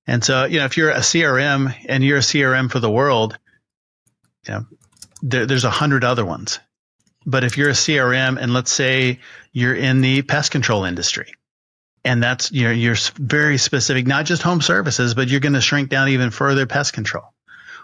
And 0.06 0.24
so, 0.24 0.46
you 0.46 0.60
know, 0.60 0.66
if 0.66 0.78
you're 0.78 0.92
a 0.92 1.00
CRM 1.00 1.74
and 1.88 2.04
you're 2.04 2.18
a 2.18 2.22
CRM 2.22 2.72
for 2.72 2.80
the 2.80 2.92
world, 2.92 3.38
you 4.48 4.54
know, 4.54 4.66
there, 5.22 5.46
there's 5.46 5.64
a 5.64 5.70
hundred 5.70 6.04
other 6.04 6.26
ones. 6.26 6.60
But 7.26 7.44
if 7.44 7.58
you're 7.58 7.70
a 7.70 7.74
CRM 7.74 8.38
and 8.40 8.54
let's 8.54 8.72
say 8.72 9.20
you're 9.54 9.76
in 9.76 10.02
the 10.02 10.22
pest 10.24 10.52
control 10.52 10.84
industry, 10.84 11.32
and 12.04 12.22
that's 12.22 12.52
you're 12.52 12.74
you're 12.74 12.98
very 13.16 13.58
specific, 13.58 14.06
not 14.08 14.26
just 14.26 14.42
home 14.42 14.62
services, 14.62 15.14
but 15.14 15.30
you're 15.30 15.40
going 15.40 15.54
to 15.54 15.62
shrink 15.62 15.90
down 15.90 16.10
even 16.10 16.32
further 16.32 16.66
pest 16.66 16.92
control. 16.92 17.34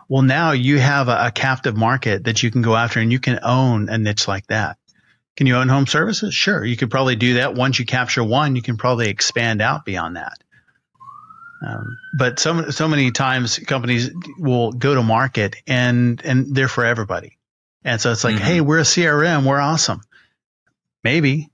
Well, 0.10 0.24
now 0.24 0.52
you 0.52 0.80
have 0.80 1.08
a, 1.08 1.28
a 1.28 1.32
captive 1.32 1.78
market 1.78 2.26
that 2.26 2.44
you 2.44 2.52
can 2.52 2.62
go 2.62 2.76
after, 2.76 3.00
and 3.00 3.12
you 3.12 3.20
can 3.20 3.40
own 3.44 3.88
a 3.88 3.98
niche 3.98 4.28
like 4.28 4.48
that. 4.48 4.78
Can 5.40 5.48
you 5.48 5.56
own 5.56 5.70
home 5.70 5.88
services? 5.88 6.34
Sure. 6.34 6.66
You 6.66 6.76
could 6.76 6.92
probably 6.92 7.16
do 7.16 7.36
that. 7.36 7.56
Once 7.56 7.80
you 7.80 7.86
capture 7.86 8.22
one, 8.22 8.58
you 8.58 8.62
can 8.62 8.76
probably 8.76 9.08
expand 9.08 9.62
out 9.62 9.86
beyond 9.86 10.18
that. 10.18 10.34
Um, 11.66 11.98
but 12.18 12.40
so 12.40 12.72
so 12.72 12.90
many 12.90 13.12
times 13.12 13.58
companies 13.58 14.12
will 14.38 14.74
go 14.74 14.96
to 14.96 15.02
market 15.02 15.56
and 15.66 16.22
and 16.26 16.54
they're 16.54 16.68
for 16.68 16.84
everybody, 16.84 17.38
and 17.86 18.02
so 18.02 18.12
it's 18.12 18.26
like, 18.26 18.36
mm-hmm. 18.36 18.44
hey, 18.44 18.60
we're 18.60 18.80
a 18.80 18.82
CRM, 18.82 19.46
we're 19.46 19.62
awesome, 19.62 20.02
maybe, 21.06 21.50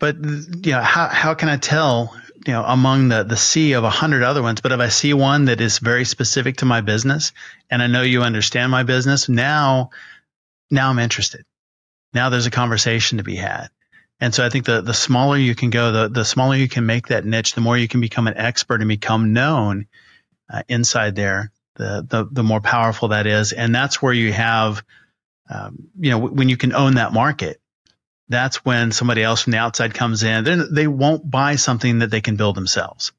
but 0.00 0.16
you 0.16 0.72
know 0.72 0.80
how 0.80 1.08
how 1.08 1.34
can 1.34 1.50
I 1.50 1.58
tell 1.58 2.16
you 2.46 2.54
know 2.54 2.64
among 2.64 3.08
the 3.08 3.24
the 3.24 3.36
sea 3.36 3.72
of 3.72 3.84
a 3.84 3.90
hundred 3.90 4.22
other 4.22 4.40
ones? 4.40 4.62
But 4.62 4.72
if 4.72 4.80
I 4.80 4.88
see 4.88 5.12
one 5.12 5.44
that 5.46 5.60
is 5.60 5.80
very 5.80 6.06
specific 6.06 6.56
to 6.58 6.64
my 6.64 6.80
business, 6.80 7.32
and 7.68 7.82
I 7.82 7.88
know 7.88 8.00
you 8.00 8.22
understand 8.22 8.72
my 8.72 8.84
business, 8.84 9.28
now 9.28 9.90
now 10.70 10.88
I'm 10.88 10.98
interested 10.98 11.44
now 12.16 12.30
there's 12.30 12.46
a 12.46 12.50
conversation 12.50 13.18
to 13.18 13.24
be 13.24 13.36
had. 13.36 13.68
And 14.18 14.34
so 14.34 14.44
I 14.44 14.48
think 14.48 14.64
the 14.64 14.80
the 14.80 14.94
smaller 14.94 15.36
you 15.36 15.54
can 15.54 15.70
go, 15.70 15.92
the 15.92 16.08
the 16.08 16.24
smaller 16.24 16.56
you 16.56 16.68
can 16.68 16.86
make 16.86 17.08
that 17.08 17.24
niche, 17.24 17.54
the 17.54 17.60
more 17.60 17.76
you 17.76 17.86
can 17.86 18.00
become 18.00 18.26
an 18.26 18.36
expert 18.36 18.80
and 18.80 18.88
become 18.88 19.32
known 19.32 19.86
uh, 20.52 20.62
inside 20.68 21.14
there. 21.14 21.52
The, 21.74 22.06
the 22.08 22.28
the 22.32 22.42
more 22.42 22.62
powerful 22.62 23.08
that 23.08 23.26
is, 23.26 23.52
and 23.52 23.74
that's 23.74 24.00
where 24.00 24.14
you 24.14 24.32
have 24.32 24.82
um, 25.48 25.88
you 25.98 26.10
know, 26.10 26.18
when 26.18 26.48
you 26.48 26.56
can 26.56 26.74
own 26.74 26.94
that 26.94 27.12
market, 27.12 27.60
that's 28.28 28.64
when 28.64 28.90
somebody 28.90 29.22
else 29.22 29.42
from 29.42 29.52
the 29.52 29.58
outside 29.58 29.94
comes 29.94 30.22
in. 30.22 30.44
Then 30.44 30.74
they 30.74 30.86
won't 30.86 31.28
buy 31.28 31.56
something 31.56 32.00
that 32.00 32.10
they 32.10 32.20
can 32.20 32.36
build 32.36 32.56
themselves. 32.56 33.12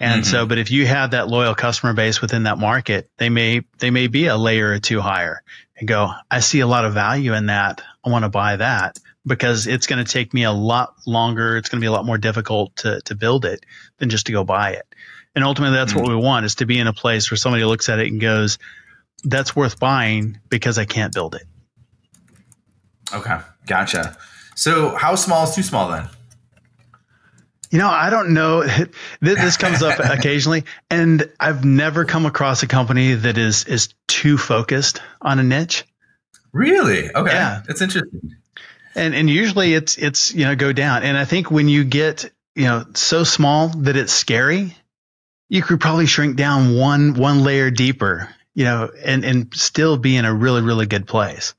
And 0.00 0.22
mm-hmm. 0.22 0.30
so, 0.30 0.46
but 0.46 0.58
if 0.58 0.70
you 0.70 0.86
have 0.86 1.10
that 1.10 1.28
loyal 1.28 1.54
customer 1.54 1.92
base 1.92 2.22
within 2.22 2.44
that 2.44 2.56
market, 2.58 3.10
they 3.18 3.28
may 3.28 3.62
they 3.78 3.90
may 3.90 4.06
be 4.06 4.26
a 4.26 4.36
layer 4.36 4.70
or 4.70 4.78
two 4.78 5.00
higher 5.00 5.42
and 5.76 5.88
go, 5.88 6.10
I 6.30 6.40
see 6.40 6.60
a 6.60 6.66
lot 6.66 6.84
of 6.84 6.94
value 6.94 7.34
in 7.34 7.46
that. 7.46 7.82
I 8.08 8.10
want 8.10 8.24
to 8.24 8.30
buy 8.30 8.56
that 8.56 8.98
because 9.26 9.66
it's 9.66 9.86
going 9.86 10.04
to 10.04 10.10
take 10.10 10.32
me 10.32 10.44
a 10.44 10.52
lot 10.52 10.94
longer. 11.06 11.56
It's 11.56 11.68
going 11.68 11.80
to 11.80 11.84
be 11.84 11.88
a 11.88 11.92
lot 11.92 12.06
more 12.06 12.18
difficult 12.18 12.76
to 12.76 13.00
to 13.02 13.14
build 13.14 13.44
it 13.44 13.64
than 13.98 14.08
just 14.08 14.26
to 14.26 14.32
go 14.32 14.44
buy 14.44 14.72
it. 14.72 14.86
And 15.34 15.44
ultimately, 15.44 15.76
that's 15.76 15.92
mm-hmm. 15.92 16.02
what 16.02 16.10
we 16.10 16.16
want 16.16 16.46
is 16.46 16.56
to 16.56 16.66
be 16.66 16.78
in 16.78 16.86
a 16.86 16.92
place 16.92 17.30
where 17.30 17.38
somebody 17.38 17.64
looks 17.64 17.88
at 17.88 17.98
it 17.98 18.10
and 18.10 18.20
goes, 18.20 18.58
"That's 19.24 19.54
worth 19.54 19.78
buying 19.78 20.40
because 20.48 20.78
I 20.78 20.84
can't 20.84 21.12
build 21.12 21.34
it." 21.34 21.44
Okay, 23.12 23.38
gotcha. 23.66 24.16
So, 24.54 24.96
how 24.96 25.14
small 25.14 25.44
is 25.44 25.54
too 25.54 25.62
small 25.62 25.90
then? 25.90 26.08
You 27.70 27.78
know, 27.78 27.88
I 27.88 28.10
don't 28.10 28.32
know. 28.32 28.64
This 29.20 29.56
comes 29.56 29.82
up 29.82 29.98
occasionally, 30.02 30.64
and 30.90 31.30
I've 31.38 31.64
never 31.64 32.04
come 32.04 32.24
across 32.24 32.62
a 32.62 32.66
company 32.66 33.14
that 33.14 33.36
is 33.36 33.64
is 33.64 33.94
too 34.06 34.38
focused 34.38 35.02
on 35.20 35.38
a 35.38 35.42
niche. 35.42 35.84
Really? 36.52 37.10
Okay. 37.14 37.32
Yeah, 37.32 37.62
that's 37.66 37.80
interesting. 37.80 38.36
And 38.94 39.14
and 39.14 39.30
usually 39.30 39.74
it's 39.74 39.96
it's 39.96 40.34
you 40.34 40.44
know 40.44 40.56
go 40.56 40.72
down. 40.72 41.02
And 41.02 41.16
I 41.16 41.24
think 41.24 41.50
when 41.50 41.68
you 41.68 41.84
get 41.84 42.30
you 42.54 42.64
know 42.64 42.86
so 42.94 43.24
small 43.24 43.68
that 43.68 43.96
it's 43.96 44.12
scary, 44.12 44.76
you 45.48 45.62
could 45.62 45.80
probably 45.80 46.06
shrink 46.06 46.36
down 46.36 46.76
one 46.76 47.14
one 47.14 47.44
layer 47.44 47.70
deeper. 47.70 48.28
You 48.54 48.64
know, 48.64 48.90
and 49.04 49.24
and 49.24 49.54
still 49.54 49.98
be 49.98 50.16
in 50.16 50.24
a 50.24 50.34
really 50.34 50.62
really 50.62 50.86
good 50.86 51.06
place 51.06 51.54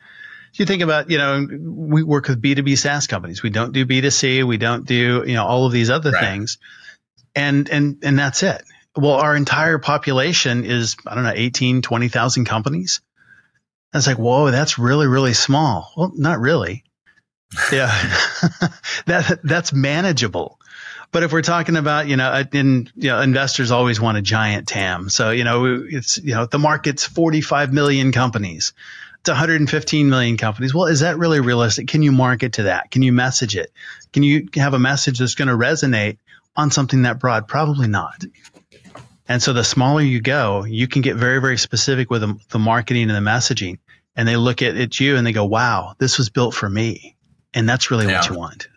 you 0.60 0.65
think 0.65 0.82
about, 0.82 1.10
you 1.10 1.17
know, 1.17 1.47
we 1.49 2.04
work 2.04 2.28
with 2.28 2.41
B2B 2.41 2.78
SaaS 2.78 3.08
companies. 3.08 3.41
We 3.41 3.49
don't 3.49 3.71
do 3.71 3.86
B2C. 3.86 4.43
We 4.43 4.58
don't 4.58 4.86
do, 4.86 5.23
you 5.25 5.34
know, 5.34 5.45
all 5.45 5.65
of 5.65 5.71
these 5.71 5.89
other 5.89 6.12
right. 6.12 6.23
things. 6.23 6.58
And, 7.34 7.69
and, 7.69 7.99
and 8.04 8.19
that's 8.19 8.43
it. 8.43 8.63
Well, 8.95 9.13
our 9.13 9.36
entire 9.36 9.78
population 9.78 10.65
is, 10.65 10.97
I 11.08 11.15
don't 11.15 11.23
know, 11.23 11.34
18, 11.34 11.82
20,000 11.82 12.45
companies. 12.45 13.02
And 13.91 13.99
it's 13.99 14.08
like, 14.08 14.19
whoa, 14.19 14.52
that's 14.52 14.78
really, 14.78 15.08
really 15.08 15.34
small. 15.34 15.91
Well, 15.97 16.12
not 16.15 16.39
really. 16.39 16.84
Yeah. 17.71 17.88
that, 19.08 19.39
that's 19.43 19.73
manageable. 19.73 20.60
But 21.12 21.23
if 21.23 21.34
we're 21.34 21.41
talking 21.41 21.75
about, 21.75 22.08
you 22.08 22.17
know, 22.17 22.43
in, 22.52 22.89
you 22.95 23.10
know, 23.10 23.21
investors 23.21 23.71
always 23.71 23.99
want 23.99 24.19
a 24.19 24.21
giant 24.21 24.67
TAM. 24.67 25.10
So, 25.10 25.32
you 25.32 25.43
know, 25.43 25.84
it's, 25.89 26.19
you 26.19 26.36
know, 26.36 26.45
the 26.45 26.60
market's 26.60 27.04
45 27.04 27.73
million 27.73 28.12
companies 28.12 28.73
to 29.23 29.32
115 29.32 30.10
million 30.10 30.38
companies. 30.38 30.73
Well, 30.73 30.86
is 30.86 30.99
that 30.99 31.17
really 31.17 31.39
realistic? 31.39 31.88
Can 31.88 32.04
you 32.04 32.12
market 32.12 32.54
to 32.54 32.63
that? 32.63 32.91
Can 32.91 33.02
you 33.02 33.12
message 33.12 33.56
it? 33.56 33.71
Can 34.13 34.21
you 34.21 34.49
have 34.56 34.75
a 34.75 34.80
message 34.80 35.17
that's 35.17 35.36
going 35.36 35.47
to 35.47 35.56
resonate 35.56 36.19
on 36.56 36.69
something 36.69 37.02
that 37.02 37.19
broad? 37.19 37.47
Probably 37.47 37.88
not. 37.88 38.23
And 39.30 39.42
so 39.42 39.54
the 39.54 39.63
smaller 39.63 40.02
you 40.02 40.20
go, 40.20 40.65
you 40.65 40.88
can 40.88 41.02
get 41.02 41.15
very, 41.15 41.39
very 41.39 41.58
specific 41.58 42.10
with 42.10 42.22
the, 42.22 42.38
the 42.50 42.60
marketing 42.60 43.10
and 43.10 43.26
the 43.26 43.30
messaging. 43.32 43.80
And 44.15 44.28
they 44.28 44.36
look 44.36 44.62
at, 44.62 44.76
at 44.76 45.00
you 45.00 45.15
and 45.15 45.26
they 45.26 45.32
go, 45.32 45.46
wow, 45.46 45.96
this 46.00 46.18
was 46.18 46.30
built 46.30 46.54
for 46.54 46.68
me. 46.68 47.15
And 47.54 47.70
that's 47.70 47.89
really 47.89 48.08
yeah. 48.08 48.18
what 48.18 48.30
you 48.30 48.36
want. 48.36 48.68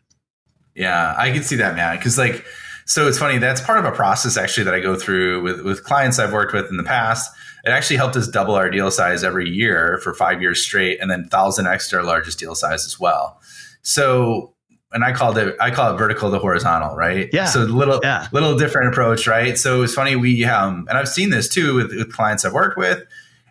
Yeah, 0.76 1.14
I 1.18 1.32
can 1.32 1.42
see 1.42 1.56
that, 1.56 1.74
man. 1.74 1.98
Cause 2.00 2.16
like, 2.16 2.44
so 2.86 3.08
it's 3.08 3.18
funny. 3.18 3.38
That's 3.38 3.60
part 3.60 3.78
of 3.80 3.84
a 3.86 3.92
process 3.92 4.36
actually 4.36 4.64
that 4.64 4.74
I 4.74 4.80
go 4.80 4.94
through 4.94 5.42
with, 5.42 5.62
with 5.62 5.82
clients 5.82 6.20
I've 6.20 6.32
worked 6.32 6.52
with 6.52 6.70
in 6.70 6.76
the 6.76 6.84
past 6.84 7.34
it 7.64 7.70
actually 7.70 7.96
helped 7.96 8.16
us 8.16 8.26
double 8.26 8.54
our 8.54 8.70
deal 8.70 8.90
size 8.90 9.22
every 9.22 9.48
year 9.48 10.00
for 10.02 10.14
five 10.14 10.42
years 10.42 10.64
straight, 10.64 11.00
and 11.00 11.10
then 11.10 11.28
thousand 11.28 11.66
extra 11.66 12.02
largest 12.02 12.38
deal 12.38 12.54
size 12.54 12.86
as 12.86 12.98
well. 12.98 13.40
So, 13.82 14.51
and 14.92 15.04
I 15.04 15.12
called 15.12 15.38
it 15.38 15.56
I 15.60 15.70
call 15.70 15.94
it 15.94 15.98
vertical 15.98 16.30
to 16.30 16.38
horizontal, 16.38 16.94
right? 16.94 17.28
Yeah. 17.32 17.46
So 17.46 17.62
a 17.62 17.64
little 17.64 18.00
yeah. 18.02 18.28
little 18.32 18.56
different 18.56 18.88
approach, 18.92 19.26
right? 19.26 19.56
So 19.58 19.82
it's 19.82 19.94
funny 19.94 20.16
we 20.16 20.44
um, 20.44 20.86
and 20.88 20.98
I've 20.98 21.08
seen 21.08 21.30
this 21.30 21.48
too 21.48 21.74
with, 21.74 21.94
with 21.94 22.12
clients 22.12 22.44
I've 22.44 22.52
worked 22.52 22.76
with, 22.76 23.02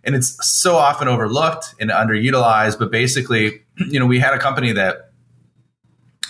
and 0.03 0.15
it's 0.15 0.37
so 0.47 0.75
often 0.75 1.07
overlooked 1.07 1.75
and 1.79 1.89
underutilized. 1.89 2.79
But 2.79 2.91
basically, 2.91 3.61
you 3.77 3.99
know, 3.99 4.05
we 4.05 4.19
had 4.19 4.33
a 4.33 4.39
company 4.39 4.71
that 4.73 5.11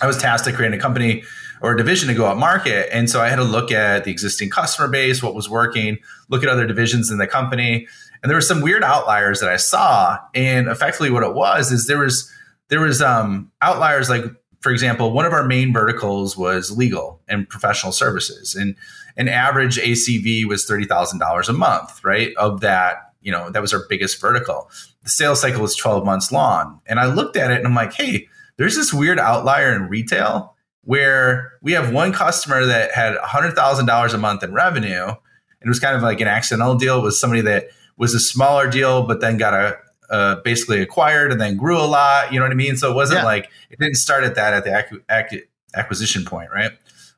I 0.00 0.06
was 0.06 0.18
tasked 0.18 0.46
to 0.48 0.52
create 0.52 0.72
a 0.72 0.78
company 0.78 1.24
or 1.62 1.74
a 1.74 1.76
division 1.76 2.08
to 2.08 2.14
go 2.14 2.26
out 2.26 2.36
market. 2.36 2.88
And 2.92 3.08
so 3.08 3.20
I 3.20 3.28
had 3.28 3.36
to 3.36 3.44
look 3.44 3.70
at 3.70 4.04
the 4.04 4.10
existing 4.10 4.50
customer 4.50 4.88
base, 4.88 5.22
what 5.22 5.34
was 5.34 5.48
working, 5.48 5.98
look 6.28 6.42
at 6.42 6.48
other 6.48 6.66
divisions 6.66 7.10
in 7.10 7.18
the 7.18 7.26
company. 7.26 7.86
And 8.22 8.28
there 8.30 8.36
were 8.36 8.42
some 8.42 8.60
weird 8.60 8.82
outliers 8.82 9.40
that 9.40 9.48
I 9.48 9.56
saw. 9.56 10.18
And 10.34 10.66
effectively 10.66 11.10
what 11.10 11.22
it 11.22 11.34
was 11.34 11.70
is 11.70 11.86
there 11.86 11.98
was 11.98 12.30
there 12.68 12.80
was 12.80 13.00
um, 13.02 13.50
outliers 13.60 14.08
like 14.08 14.24
for 14.62 14.70
example, 14.70 15.12
one 15.12 15.26
of 15.26 15.32
our 15.32 15.44
main 15.44 15.72
verticals 15.72 16.36
was 16.36 16.76
legal 16.76 17.20
and 17.28 17.48
professional 17.48 17.92
services. 17.92 18.54
And 18.54 18.76
an 19.16 19.28
average 19.28 19.76
ACV 19.76 20.46
was 20.46 20.64
$30,000 20.66 21.48
a 21.48 21.52
month, 21.52 22.04
right? 22.04 22.32
Of 22.36 22.60
that, 22.60 23.12
you 23.20 23.32
know, 23.32 23.50
that 23.50 23.60
was 23.60 23.74
our 23.74 23.82
biggest 23.88 24.20
vertical. 24.20 24.70
The 25.02 25.10
sales 25.10 25.40
cycle 25.40 25.62
was 25.62 25.74
12 25.74 26.04
months 26.04 26.30
long. 26.30 26.80
And 26.86 27.00
I 27.00 27.06
looked 27.12 27.36
at 27.36 27.50
it 27.50 27.58
and 27.58 27.66
I'm 27.66 27.74
like, 27.74 27.92
hey, 27.92 28.28
there's 28.56 28.76
this 28.76 28.94
weird 28.94 29.18
outlier 29.18 29.74
in 29.74 29.88
retail 29.88 30.54
where 30.84 31.54
we 31.60 31.72
have 31.72 31.92
one 31.92 32.12
customer 32.12 32.64
that 32.64 32.92
had 32.92 33.16
$100,000 33.16 34.14
a 34.14 34.18
month 34.18 34.44
in 34.44 34.54
revenue. 34.54 35.06
And 35.06 35.16
it 35.60 35.68
was 35.68 35.80
kind 35.80 35.96
of 35.96 36.02
like 36.02 36.20
an 36.20 36.28
accidental 36.28 36.76
deal 36.76 37.02
with 37.02 37.14
somebody 37.14 37.42
that 37.42 37.70
was 37.96 38.14
a 38.14 38.20
smaller 38.20 38.70
deal, 38.70 39.06
but 39.06 39.20
then 39.20 39.38
got 39.38 39.54
a, 39.54 39.76
uh, 40.12 40.36
basically 40.44 40.80
acquired 40.80 41.32
and 41.32 41.40
then 41.40 41.56
grew 41.56 41.78
a 41.78 41.82
lot. 41.86 42.32
You 42.32 42.38
know 42.38 42.44
what 42.44 42.52
I 42.52 42.54
mean? 42.54 42.76
So 42.76 42.92
it 42.92 42.94
wasn't 42.94 43.20
yeah. 43.20 43.24
like 43.24 43.50
it 43.70 43.78
didn't 43.78 43.96
start 43.96 44.24
at 44.24 44.34
that 44.34 44.52
at 44.52 44.64
the 44.64 44.78
ac- 44.78 45.02
ac- 45.10 45.44
acquisition 45.74 46.24
point, 46.24 46.50
right? 46.54 46.72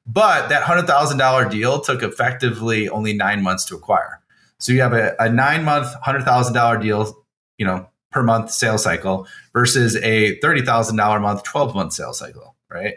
But 0.07 0.48
that 0.48 0.62
hundred 0.62 0.87
thousand 0.87 1.18
dollar 1.18 1.48
deal 1.48 1.80
took 1.80 2.02
effectively 2.02 2.88
only 2.88 3.12
nine 3.12 3.42
months 3.42 3.64
to 3.66 3.74
acquire. 3.74 4.20
So 4.59 4.72
you 4.72 4.80
have 4.80 4.92
a, 4.92 5.14
a 5.18 5.28
nine 5.28 5.64
month, 5.64 5.92
hundred 6.02 6.24
thousand 6.24 6.54
dollar 6.54 6.78
deal, 6.78 7.24
you 7.59 7.66
know, 7.66 7.88
per 8.12 8.22
month 8.22 8.52
sales 8.52 8.85
cycle 8.85 9.26
versus 9.52 9.96
a 9.96 10.38
thirty 10.38 10.62
thousand 10.62 10.96
dollar 10.96 11.18
month, 11.18 11.42
twelve 11.42 11.74
month 11.74 11.94
sales 11.94 12.18
cycle, 12.18 12.54
right? 12.70 12.94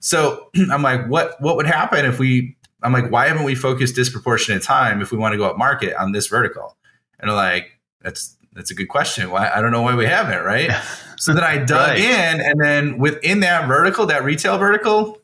So 0.00 0.50
I'm 0.70 0.82
like, 0.82 1.06
what 1.06 1.40
what 1.40 1.56
would 1.56 1.66
happen 1.66 2.04
if 2.04 2.18
we? 2.18 2.54
I'm 2.82 2.92
like, 2.92 3.10
why 3.10 3.26
haven't 3.26 3.42
we 3.44 3.54
focused 3.56 3.96
disproportionate 3.96 4.62
time 4.62 5.00
if 5.00 5.10
we 5.10 5.18
want 5.18 5.32
to 5.32 5.38
go 5.38 5.46
up 5.46 5.58
market 5.58 5.96
on 5.96 6.12
this 6.12 6.28
vertical? 6.28 6.76
And 7.18 7.28
they're 7.28 7.36
like, 7.36 7.72
that's 8.02 8.37
that's 8.58 8.70
a 8.70 8.74
good 8.74 8.88
question. 8.88 9.30
Why 9.30 9.50
I 9.54 9.60
don't 9.60 9.72
know 9.72 9.82
why 9.82 9.94
we 9.94 10.06
haven't, 10.06 10.42
right? 10.42 10.70
so 11.16 11.32
then 11.32 11.44
I 11.44 11.58
dug 11.64 11.90
right. 11.90 11.98
in, 11.98 12.40
and 12.40 12.60
then 12.60 12.98
within 12.98 13.40
that 13.40 13.66
vertical, 13.66 14.06
that 14.06 14.24
retail 14.24 14.58
vertical, 14.58 15.18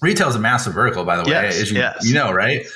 retail 0.00 0.28
is 0.28 0.36
a 0.36 0.40
massive 0.40 0.74
vertical, 0.74 1.04
by 1.04 1.16
the 1.16 1.24
way, 1.24 1.30
yes, 1.30 1.60
as 1.60 1.70
you, 1.72 1.78
yes. 1.78 2.06
you 2.06 2.14
know, 2.14 2.32
right? 2.32 2.66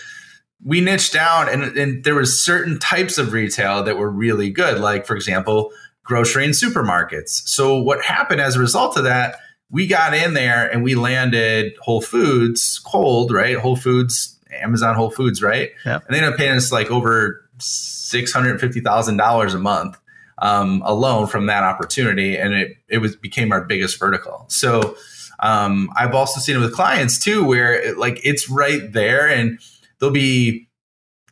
We 0.64 0.80
niched 0.80 1.12
down, 1.12 1.48
and, 1.48 1.62
and 1.76 2.04
there 2.04 2.14
was 2.14 2.42
certain 2.42 2.78
types 2.78 3.18
of 3.18 3.32
retail 3.32 3.84
that 3.84 3.98
were 3.98 4.10
really 4.10 4.50
good, 4.50 4.80
like 4.80 5.06
for 5.06 5.14
example, 5.14 5.70
grocery 6.02 6.44
and 6.44 6.54
supermarkets. 6.54 7.46
So 7.46 7.78
what 7.78 8.02
happened 8.02 8.40
as 8.40 8.56
a 8.56 8.60
result 8.60 8.96
of 8.96 9.04
that? 9.04 9.36
we 9.74 9.88
got 9.88 10.14
in 10.14 10.34
there 10.34 10.70
and 10.70 10.84
we 10.84 10.94
landed 10.94 11.74
Whole 11.80 12.00
Foods 12.00 12.78
cold, 12.78 13.32
right? 13.32 13.56
Whole 13.56 13.74
Foods, 13.74 14.38
Amazon 14.52 14.94
Whole 14.94 15.10
Foods, 15.10 15.42
right? 15.42 15.72
Yep. 15.84 16.04
And 16.06 16.14
they 16.14 16.18
ended 16.18 16.32
up 16.32 16.38
paying 16.38 16.54
us 16.54 16.70
like 16.70 16.92
over 16.92 17.43
six 17.58 18.32
hundred 18.32 18.60
fifty 18.60 18.80
thousand 18.80 19.16
dollars 19.16 19.54
a 19.54 19.58
month 19.58 19.98
um, 20.38 20.82
alone 20.84 21.26
from 21.26 21.46
that 21.46 21.62
opportunity, 21.62 22.36
and 22.36 22.54
it 22.54 22.76
it 22.88 22.98
was 22.98 23.16
became 23.16 23.52
our 23.52 23.64
biggest 23.64 23.98
vertical. 23.98 24.44
So 24.48 24.96
um, 25.40 25.90
I've 25.96 26.14
also 26.14 26.40
seen 26.40 26.56
it 26.56 26.60
with 26.60 26.74
clients 26.74 27.18
too, 27.18 27.44
where 27.44 27.74
it, 27.74 27.98
like 27.98 28.20
it's 28.24 28.48
right 28.48 28.92
there, 28.92 29.28
and 29.28 29.58
there'll 29.98 30.12
be 30.12 30.68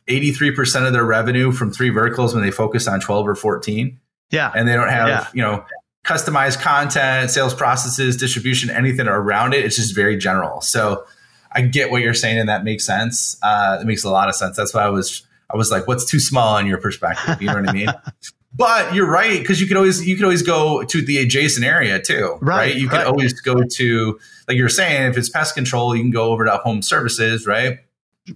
eighty 0.07 0.31
three 0.31 0.51
percent 0.51 0.85
of 0.85 0.93
their 0.93 1.05
revenue 1.05 1.51
from 1.51 1.71
three 1.71 1.89
verticals 1.89 2.33
when 2.33 2.43
they 2.43 2.51
focus 2.51 2.87
on 2.87 2.99
twelve 2.99 3.27
or 3.27 3.35
fourteen. 3.35 3.99
Yeah, 4.31 4.51
and 4.55 4.67
they 4.67 4.73
don't 4.73 4.89
have 4.89 5.07
yeah. 5.07 5.27
you 5.33 5.41
know 5.41 5.65
customized 6.05 6.61
content, 6.61 7.31
sales 7.31 7.53
processes, 7.53 8.17
distribution, 8.17 8.69
anything 8.69 9.07
around 9.07 9.53
it. 9.53 9.63
It's 9.63 9.77
just 9.77 9.95
very 9.95 10.17
general. 10.17 10.59
So 10.61 11.05
I 11.51 11.61
get 11.61 11.91
what 11.91 12.01
you're 12.01 12.13
saying, 12.13 12.39
and 12.39 12.49
that 12.49 12.63
makes 12.63 12.85
sense. 12.85 13.37
Uh, 13.41 13.77
it 13.81 13.85
makes 13.85 14.03
a 14.03 14.09
lot 14.09 14.27
of 14.27 14.35
sense. 14.35 14.57
That's 14.57 14.73
why 14.73 14.83
I 14.83 14.89
was 14.89 15.25
I 15.53 15.57
was 15.57 15.71
like, 15.71 15.87
what's 15.87 16.09
too 16.09 16.19
small 16.19 16.57
in 16.57 16.65
your 16.65 16.79
perspective? 16.79 17.41
You 17.41 17.47
know 17.47 17.55
what 17.55 17.69
I 17.69 17.73
mean? 17.73 17.89
But 18.55 18.93
you're 18.93 19.09
right 19.09 19.39
because 19.39 19.59
you 19.59 19.65
could 19.65 19.77
always 19.77 20.07
you 20.07 20.15
could 20.15 20.25
always 20.25 20.43
go 20.43 20.83
to 20.83 21.01
the 21.01 21.17
adjacent 21.17 21.65
area 21.65 21.99
too, 21.99 22.37
right? 22.39 22.57
right? 22.57 22.75
You 22.75 22.87
could 22.87 22.97
right. 22.97 23.07
always 23.07 23.33
go 23.41 23.63
to 23.63 24.19
like 24.47 24.57
you're 24.57 24.69
saying 24.69 25.09
if 25.09 25.17
it's 25.17 25.27
pest 25.27 25.55
control, 25.55 25.95
you 25.95 26.03
can 26.03 26.11
go 26.11 26.25
over 26.25 26.45
to 26.45 26.57
home 26.57 26.83
services, 26.83 27.47
right? 27.47 27.79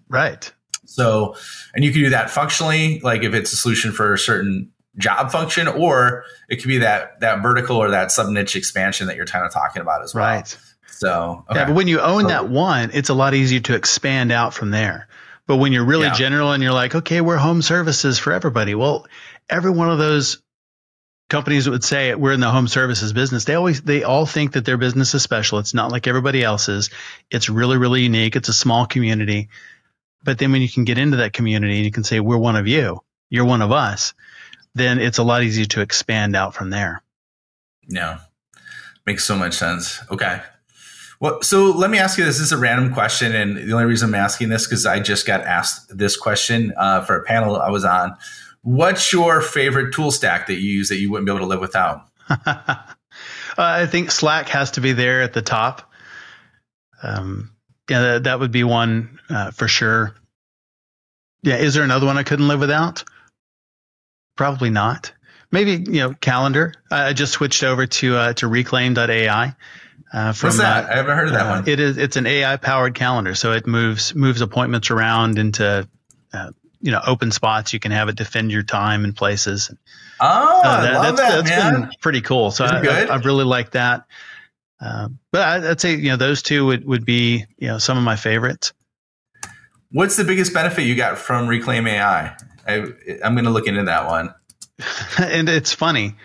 Right. 0.09 0.51
So, 0.85 1.35
and 1.75 1.85
you 1.85 1.91
can 1.91 2.01
do 2.01 2.09
that 2.09 2.31
functionally, 2.31 2.99
like 3.01 3.23
if 3.23 3.35
it's 3.35 3.53
a 3.53 3.57
solution 3.57 3.91
for 3.91 4.13
a 4.13 4.17
certain 4.17 4.71
job 4.97 5.31
function, 5.31 5.67
or 5.67 6.23
it 6.49 6.57
could 6.57 6.69
be 6.69 6.79
that 6.79 7.19
that 7.19 7.43
vertical 7.43 7.77
or 7.77 7.91
that 7.91 8.11
sub 8.11 8.29
niche 8.29 8.55
expansion 8.55 9.05
that 9.07 9.15
you're 9.17 9.27
kind 9.27 9.45
of 9.45 9.53
talking 9.53 9.83
about 9.83 10.01
as 10.01 10.15
well. 10.15 10.25
Right. 10.25 10.57
So 10.89 11.45
okay. 11.51 11.59
yeah, 11.59 11.65
but 11.65 11.75
when 11.75 11.87
you 11.87 11.99
own 11.99 12.23
so, 12.23 12.27
that 12.29 12.49
one, 12.49 12.89
it's 12.93 13.09
a 13.09 13.13
lot 13.13 13.35
easier 13.35 13.59
to 13.59 13.75
expand 13.75 14.31
out 14.31 14.55
from 14.55 14.71
there. 14.71 15.07
But 15.47 15.57
when 15.57 15.71
you're 15.71 15.85
really 15.85 16.07
yeah. 16.07 16.13
general 16.13 16.51
and 16.51 16.61
you're 16.61 16.73
like, 16.73 16.93
okay, 16.93 17.21
we're 17.21 17.37
home 17.37 17.61
services 17.61 18.19
for 18.19 18.33
everybody. 18.33 18.75
Well, 18.75 19.07
every 19.49 19.71
one 19.71 19.89
of 19.89 19.97
those 19.97 20.41
companies 21.29 21.69
would 21.69 21.83
say 21.83 22.13
we're 22.15 22.33
in 22.33 22.39
the 22.39 22.51
home 22.51 22.67
services 22.67 23.13
business, 23.13 23.45
they 23.45 23.55
always 23.55 23.81
they 23.81 24.03
all 24.03 24.25
think 24.25 24.53
that 24.53 24.65
their 24.65 24.77
business 24.77 25.13
is 25.13 25.23
special. 25.23 25.59
It's 25.59 25.73
not 25.73 25.91
like 25.91 26.07
everybody 26.07 26.43
else's. 26.43 26.89
It's 27.31 27.49
really 27.49 27.77
really 27.77 28.01
unique. 28.01 28.35
It's 28.35 28.49
a 28.49 28.53
small 28.53 28.85
community. 28.85 29.49
But 30.23 30.37
then 30.37 30.51
when 30.51 30.61
you 30.61 30.69
can 30.69 30.83
get 30.83 30.97
into 30.97 31.17
that 31.17 31.33
community 31.33 31.77
and 31.77 31.85
you 31.85 31.91
can 31.91 32.03
say 32.03 32.19
we're 32.19 32.37
one 32.37 32.57
of 32.57 32.67
you, 32.67 33.01
you're 33.29 33.45
one 33.45 33.61
of 33.61 33.71
us, 33.71 34.13
then 34.75 34.99
it's 34.99 35.17
a 35.17 35.23
lot 35.23 35.43
easier 35.43 35.65
to 35.65 35.81
expand 35.81 36.35
out 36.35 36.53
from 36.53 36.69
there. 36.69 37.01
Yeah. 37.87 38.19
Makes 39.05 39.23
so 39.23 39.37
much 39.37 39.53
sense. 39.53 40.01
Okay. 40.11 40.41
Well, 41.19 41.41
so 41.41 41.71
let 41.71 41.89
me 41.89 41.97
ask 41.97 42.17
you 42.17 42.25
this. 42.25 42.37
This 42.37 42.47
is 42.47 42.51
a 42.51 42.57
random 42.57 42.93
question. 42.93 43.33
And 43.33 43.57
the 43.57 43.73
only 43.73 43.85
reason 43.85 44.09
I'm 44.09 44.15
asking 44.15 44.49
this 44.49 44.67
because 44.67 44.85
I 44.85 44.99
just 44.99 45.25
got 45.25 45.41
asked 45.41 45.97
this 45.97 46.15
question 46.15 46.73
uh, 46.77 47.01
for 47.01 47.15
a 47.17 47.23
panel 47.23 47.57
I 47.57 47.69
was 47.69 47.83
on. 47.83 48.15
What's 48.61 49.11
your 49.11 49.41
favorite 49.41 49.93
tool 49.93 50.11
stack 50.11 50.47
that 50.47 50.55
you 50.55 50.69
use 50.69 50.89
that 50.89 50.97
you 50.97 51.09
wouldn't 51.09 51.25
be 51.25 51.31
able 51.31 51.39
to 51.39 51.47
live 51.47 51.61
without? 51.61 52.07
uh, 52.29 52.75
I 53.57 53.85
think 53.85 54.11
Slack 54.11 54.49
has 54.49 54.71
to 54.71 54.81
be 54.81 54.91
there 54.91 55.21
at 55.21 55.33
the 55.33 55.41
top. 55.41 55.91
Um, 57.01 57.51
yeah, 57.89 58.01
that, 58.01 58.23
that, 58.25 58.39
would 58.39 58.51
be 58.51 58.63
one 58.63 59.19
uh, 59.29 59.51
for 59.51 59.67
sure. 59.67 60.15
Yeah, 61.43 61.57
is 61.57 61.73
there 61.73 61.83
another 61.83 62.05
one 62.05 62.17
I 62.17 62.23
couldn't 62.23 62.47
live 62.47 62.59
without? 62.59 63.03
Probably 64.35 64.69
not. 64.69 65.13
Maybe 65.51 65.71
you 65.71 66.01
know 66.01 66.13
calendar. 66.13 66.73
I 66.91 67.13
just 67.13 67.31
switched 67.31 67.63
over 67.63 67.87
to 67.87 68.15
uh, 68.17 68.33
to 68.33 68.47
Reclaim.ai. 68.47 69.55
Uh, 70.11 70.31
from, 70.31 70.47
What's 70.47 70.59
that? 70.59 70.85
Uh, 70.85 70.93
I 70.93 70.95
haven't 70.97 71.17
heard 71.17 71.27
of 71.27 71.33
that 71.33 71.45
uh, 71.45 71.49
one. 71.49 71.69
It 71.69 71.79
is. 71.79 71.97
It's 71.97 72.15
an 72.15 72.25
AI 72.25 72.57
powered 72.57 72.95
calendar, 72.95 73.35
so 73.35 73.51
it 73.51 73.67
moves 73.67 74.15
moves 74.15 74.41
appointments 74.41 74.89
around 74.89 75.37
into 75.37 75.87
uh, 76.33 76.51
you 76.79 76.91
know 76.91 77.01
open 77.05 77.31
spots. 77.31 77.73
You 77.73 77.79
can 77.79 77.91
have 77.91 78.07
it 78.07 78.15
defend 78.15 78.51
your 78.51 78.63
time 78.63 79.03
and 79.03 79.15
places. 79.15 79.69
Oh, 80.19 80.61
that, 80.63 80.93
I 80.93 80.93
love 80.93 81.17
that's, 81.17 81.29
that, 81.29 81.45
that's 81.45 81.49
man. 81.49 81.81
been 81.81 81.91
pretty 81.99 82.21
cool. 82.21 82.51
So 82.51 82.65
I, 82.65 82.79
I, 82.79 83.03
I, 83.03 83.15
really 83.17 83.43
like 83.43 83.71
that. 83.71 84.05
Uh, 84.79 85.09
but 85.31 85.41
I, 85.41 85.59
would 85.59 85.81
say 85.81 85.95
you 85.95 86.09
know 86.09 86.17
those 86.17 86.41
two 86.41 86.65
would, 86.67 86.85
would 86.85 87.05
be 87.05 87.45
you 87.57 87.67
know 87.67 87.77
some 87.77 87.97
of 87.97 88.03
my 88.03 88.15
favorites. 88.15 88.73
What's 89.91 90.15
the 90.15 90.23
biggest 90.23 90.53
benefit 90.53 90.83
you 90.83 90.95
got 90.95 91.17
from 91.17 91.47
Reclaim 91.47 91.87
AI? 91.87 92.35
I, 92.67 92.73
am 93.23 93.35
going 93.35 93.45
to 93.45 93.51
look 93.51 93.67
into 93.67 93.83
that 93.83 94.07
one. 94.07 94.33
and 95.17 95.47
it's 95.49 95.73
funny. 95.73 96.15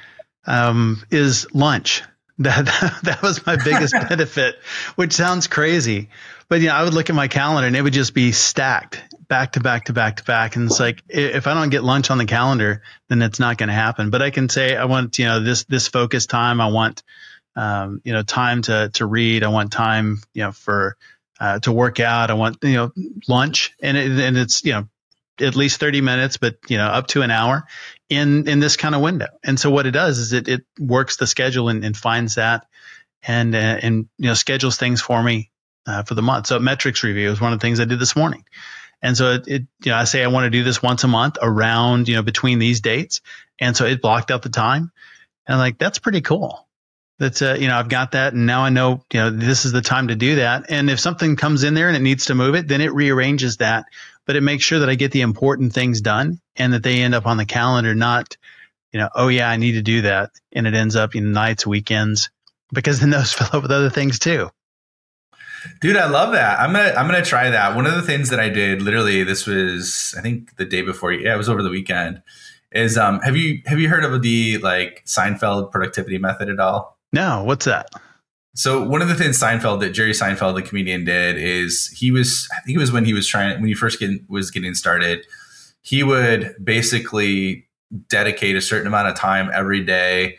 Um, 0.45 1.03
is 1.11 1.47
lunch 1.55 2.03
that 2.67 3.01
that 3.05 3.23
was 3.23 3.45
my 3.47 3.57
biggest 3.57 3.95
benefit, 4.09 4.57
which 4.97 5.13
sounds 5.13 5.47
crazy, 5.47 6.09
but 6.49 6.61
you 6.61 6.69
know 6.69 6.75
I 6.75 6.83
would 6.85 6.95
look 6.95 7.11
at 7.11 7.17
my 7.17 7.29
calendar 7.29 7.67
and 7.67 7.77
it 7.77 7.83
would 7.83 7.93
just 7.93 8.15
be 8.15 8.33
stacked 8.33 9.03
back 9.29 9.53
to 9.53 9.61
back 9.61 9.87
to 9.87 9.93
back 9.93 10.17
to 10.17 10.25
back, 10.25 10.57
and 10.57 10.67
it's 10.67 10.81
like 10.81 11.03
if 11.09 11.47
I 11.47 11.55
don't 11.55 11.71
get 11.71 11.85
lunch 11.85 12.11
on 12.11 12.19
the 12.19 12.27
calendar, 12.27 12.83
then 13.09 13.23
it's 13.23 13.39
not 13.39 13.59
going 13.59 13.69
to 13.69 13.75
happen. 13.75 14.11
But 14.11 14.23
I 14.23 14.31
can 14.31 14.49
say 14.49 14.77
I 14.77 14.87
want 14.87 15.19
you 15.19 15.25
know 15.27 15.41
this 15.41 15.65
this 15.65 15.89
focus 15.89 16.27
time. 16.27 16.61
I 16.61 16.69
want 16.69 17.03
um, 17.57 18.01
you 18.05 18.13
know 18.13 18.23
time 18.23 18.63
to 18.63 18.91
to 18.95 19.07
read. 19.07 19.45
I 19.45 19.49
want 19.49 19.73
time 19.73 20.21
you 20.35 20.43
know 20.43 20.53
for 20.53 20.97
uh, 21.41 21.61
to 21.61 21.73
work 21.73 22.01
out. 22.01 22.31
I 22.31 22.35
want 22.35 22.59
you 22.63 22.75
know 22.75 22.93
lunch, 23.29 23.73
and 23.81 23.97
it, 23.97 24.11
and 24.11 24.37
it's 24.37 24.65
you 24.65 24.73
know 24.73 24.89
at 25.43 25.57
least 25.57 25.81
30 25.81 26.01
minutes, 26.01 26.37
but 26.37 26.57
you 26.69 26.77
know, 26.77 26.87
up 26.87 27.09
to 27.09 27.23
an 27.23 27.31
hour 27.31 27.67
in, 28.09 28.49
in 28.49 28.61
this 28.61 28.77
kind 28.77 28.95
of 28.95 29.01
window. 29.01 29.29
And 29.43 29.59
so 29.59 29.71
what 29.71 29.87
it 29.87 29.93
does 29.93 30.19
is 30.19 30.33
it, 30.33 30.49
it 30.49 30.65
works 30.79 31.17
the 31.17 31.27
schedule 31.27 31.69
and, 31.69 31.85
and 31.85 31.97
finds 31.97 32.37
that 32.37 32.67
and, 33.23 33.55
uh, 33.55 33.59
and, 33.59 34.09
you 34.19 34.27
know, 34.27 34.35
schedules 34.35 34.77
things 34.77 35.01
for 35.01 35.23
me 35.23 35.51
uh, 35.87 36.03
for 36.03 36.15
the 36.15 36.23
month. 36.23 36.47
So 36.47 36.59
metrics 36.59 37.03
review 37.03 37.31
is 37.31 37.41
one 37.41 37.53
of 37.53 37.59
the 37.59 37.63
things 37.63 37.81
I 37.81 37.85
did 37.85 37.99
this 37.99 38.17
morning. 38.17 38.45
And 39.03 39.17
so 39.17 39.33
it, 39.33 39.49
it, 39.49 39.63
you 39.85 39.91
know, 39.91 39.97
I 39.97 40.05
say 40.05 40.23
I 40.23 40.29
want 40.29 40.45
to 40.45 40.51
do 40.51 40.63
this 40.63 40.83
once 40.83 41.03
a 41.05 41.09
month 41.09 41.37
around, 41.43 42.09
you 42.09 42.15
know, 42.15 42.23
between 42.23 42.59
these 42.59 42.81
dates. 42.81 43.21
And 43.59 43.77
so 43.77 43.85
it 43.85 44.01
blocked 44.01 44.31
out 44.31 44.43
the 44.43 44.49
time. 44.49 44.93
And 45.47 45.55
I'm 45.55 45.59
like, 45.59 45.79
that's 45.79 45.99
pretty 45.99 46.21
cool. 46.21 46.69
That's, 47.19 47.43
uh, 47.43 47.57
you 47.59 47.69
know, 47.69 47.77
I've 47.77 47.89
got 47.89 48.13
that. 48.13 48.33
And 48.33 48.47
now 48.47 48.63
I 48.63 48.71
know, 48.71 49.05
you 49.13 49.21
know, 49.21 49.31
this 49.31 49.65
is 49.65 49.73
the 49.73 49.83
time 49.83 50.09
to 50.09 50.15
do 50.15 50.37
that. 50.37 50.67
And 50.71 50.89
if 50.89 51.01
something 51.01 51.37
comes 51.37 51.63
in 51.65 51.75
there 51.75 51.89
and 51.89 51.97
it 51.97 52.03
needs 52.03 52.27
to 52.27 52.35
move 52.35 52.55
it, 52.55 52.69
then 52.69 52.81
it 52.81 52.93
rearranges 52.93 53.59
that 53.59 53.87
but 54.27 54.37
it 54.37 54.43
makes 54.43 54.65
sure 54.65 54.81
that 54.81 54.89
I 54.89 54.95
get 54.95 55.13
the 55.13 55.21
important 55.23 55.73
things 55.73 56.01
done 56.01 56.41
and 56.57 56.73
that 56.73 56.83
they 56.83 57.03
end 57.03 57.15
up 57.15 57.27
on 57.27 57.37
the 57.37 57.47
calendar, 57.47 57.95
not, 57.95 58.37
you 58.93 59.01
know, 59.01 59.09
oh 59.15 59.29
yeah, 59.29 59.49
I 59.49 59.57
need 59.57 59.73
to 59.73 59.83
do 59.83 60.03
that. 60.03 60.31
And 60.53 60.67
it 60.67 60.75
ends 60.75 60.97
up 60.97 61.15
in 61.15 61.33
nights, 61.33 61.67
weekends, 61.67 62.31
because 62.73 63.01
then 63.01 63.11
those 63.11 63.33
fill 63.35 63.49
up 63.53 63.63
with 63.63 63.73
other 63.73 63.91
things 63.91 64.19
too. 64.19 64.51
Dude, 65.81 65.97
I 65.97 66.09
love 66.09 66.33
that. 66.33 66.59
I'm 66.59 66.73
gonna 66.73 66.93
I'm 66.97 67.07
gonna 67.07 67.25
try 67.25 67.51
that. 67.51 67.77
One 67.77 67.87
of 67.87 67.95
the 67.95 68.03
things 68.03 68.31
that 68.31 68.41
I 68.41 68.49
did, 68.49 68.83
literally, 68.83 69.23
this 69.23 69.47
was 69.47 70.15
I 70.19 70.21
think 70.21 70.57
the 70.57 70.65
day 70.65 70.83
before. 70.83 71.13
Yeah, 71.13 71.35
it 71.35 71.39
was 71.39 71.49
over 71.49 71.63
the 71.63 71.71
weekend. 71.71 72.23
Is 72.73 72.99
um 72.99 73.21
have 73.21 73.37
you 73.37 73.63
have 73.67 73.79
you 73.79 73.89
heard 73.89 74.05
of 74.05 74.23
the 74.23 74.59
like 74.59 75.05
Seinfeld 75.07 75.71
productivity 75.71 76.19
method 76.19 76.49
at 76.49 76.59
all? 76.59 76.99
No, 77.13 77.45
what's 77.45 77.67
that? 77.67 77.91
So 78.55 78.87
one 78.87 79.01
of 79.01 79.09
the 79.09 79.15
things 79.15 79.41
Seinfeld 79.41 79.81
that 79.81 79.91
Jerry 79.91 80.13
Seinfeld, 80.13 80.55
the 80.55 80.63
comedian, 80.63 81.05
did 81.05 81.37
is 81.39 81.89
he 81.89 82.11
was 82.11 82.49
I 82.55 82.61
think 82.61 82.77
it 82.77 82.81
was 82.81 82.93
when 82.93 83.05
he 83.05 83.15
was 83.15 83.27
trying 83.27 83.59
when 83.61 83.69
he 83.69 83.75
first 83.75 83.99
get, 83.99 84.29
was 84.29 84.51
getting 84.51 84.75
started, 84.75 85.27
he 85.81 86.03
would 86.03 86.55
basically 86.63 87.67
dedicate 88.09 88.57
a 88.57 88.61
certain 88.61 88.87
amount 88.87 89.09
of 89.09 89.15
time 89.15 89.51
every 89.55 89.85
day 89.85 90.39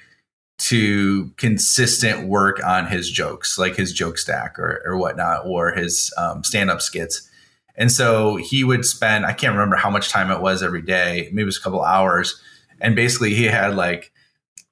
to 0.59 1.31
consistent 1.37 2.27
work 2.27 2.63
on 2.63 2.85
his 2.87 3.09
jokes, 3.09 3.57
like 3.57 3.75
his 3.75 3.91
joke 3.91 4.17
stack 4.17 4.57
or, 4.59 4.81
or 4.85 4.97
whatnot, 4.97 5.45
or 5.45 5.71
his 5.71 6.13
um, 6.17 6.43
stand 6.43 6.69
up 6.69 6.81
skits. 6.81 7.27
And 7.75 7.91
so 7.91 8.35
he 8.35 8.63
would 8.63 8.85
spend, 8.85 9.25
I 9.25 9.33
can't 9.33 9.53
remember 9.53 9.75
how 9.75 9.89
much 9.89 10.09
time 10.09 10.29
it 10.29 10.41
was 10.41 10.61
every 10.61 10.83
day, 10.83 11.29
maybe 11.31 11.41
it 11.41 11.45
was 11.45 11.57
a 11.57 11.61
couple 11.61 11.83
hours. 11.83 12.39
And 12.79 12.95
basically, 12.95 13.33
he 13.33 13.45
had 13.45 13.75
like 13.75 14.11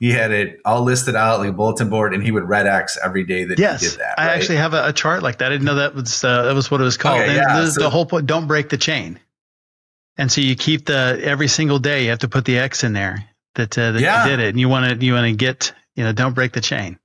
he 0.02 0.10
had 0.10 0.32
it 0.32 0.60
all 0.66 0.82
listed 0.82 1.16
out 1.16 1.42
like 1.42 1.50
a 1.50 1.54
bulletin 1.54 1.88
board, 1.88 2.16
and 2.16 2.24
he 2.24 2.32
would 2.32 2.44
red 2.44 2.66
X 2.66 2.98
every 3.04 3.24
day 3.24 3.44
that 3.44 3.60
yes, 3.60 3.82
he 3.82 3.88
did 3.90 4.00
that. 4.00 4.16
Right? 4.18 4.32
I 4.32 4.34
actually 4.34 4.56
have 4.56 4.74
a, 4.74 4.88
a, 4.88 4.94
chart 4.94 5.22
like 5.22 5.38
that. 5.38 5.46
I 5.46 5.50
didn't 5.50 5.66
know 5.66 5.76
that 5.76 5.94
was 5.94 6.24
uh, 6.24 6.42
that 6.46 6.56
was 6.56 6.72
what 6.72 6.82
it 6.82 6.84
was 6.84 6.98
called. 6.98 7.22
Okay, 7.22 7.36
yeah, 7.36 7.66
so, 7.66 7.84
the 7.84 7.90
whole 7.92 8.08
point: 8.08 8.26
don't 8.26 8.48
break 8.48 8.70
the 8.70 8.78
chain. 8.78 9.20
And 10.18 10.32
so 10.32 10.42
you 10.42 10.56
keep 10.56 10.88
the 10.88 11.22
every 11.24 11.48
single 11.48 11.78
day 11.78 12.06
you 12.06 12.10
have 12.10 12.20
to 12.20 12.28
put 12.28 12.46
the 12.46 12.58
X 12.58 12.84
in 12.84 12.94
there 12.94 13.30
that 13.54 13.78
uh, 13.78 13.92
that 13.92 14.02
yeah. 14.02 14.24
you 14.24 14.32
did 14.32 14.40
it, 14.40 14.50
and 14.50 14.60
you 14.60 14.70
want 14.70 15.00
to 15.00 15.06
you 15.06 15.14
want 15.14 15.28
to 15.28 15.34
get 15.34 15.72
you 15.96 16.04
know 16.04 16.12
don't 16.12 16.34
break 16.34 16.54
the 16.54 16.62
chain. 16.62 16.98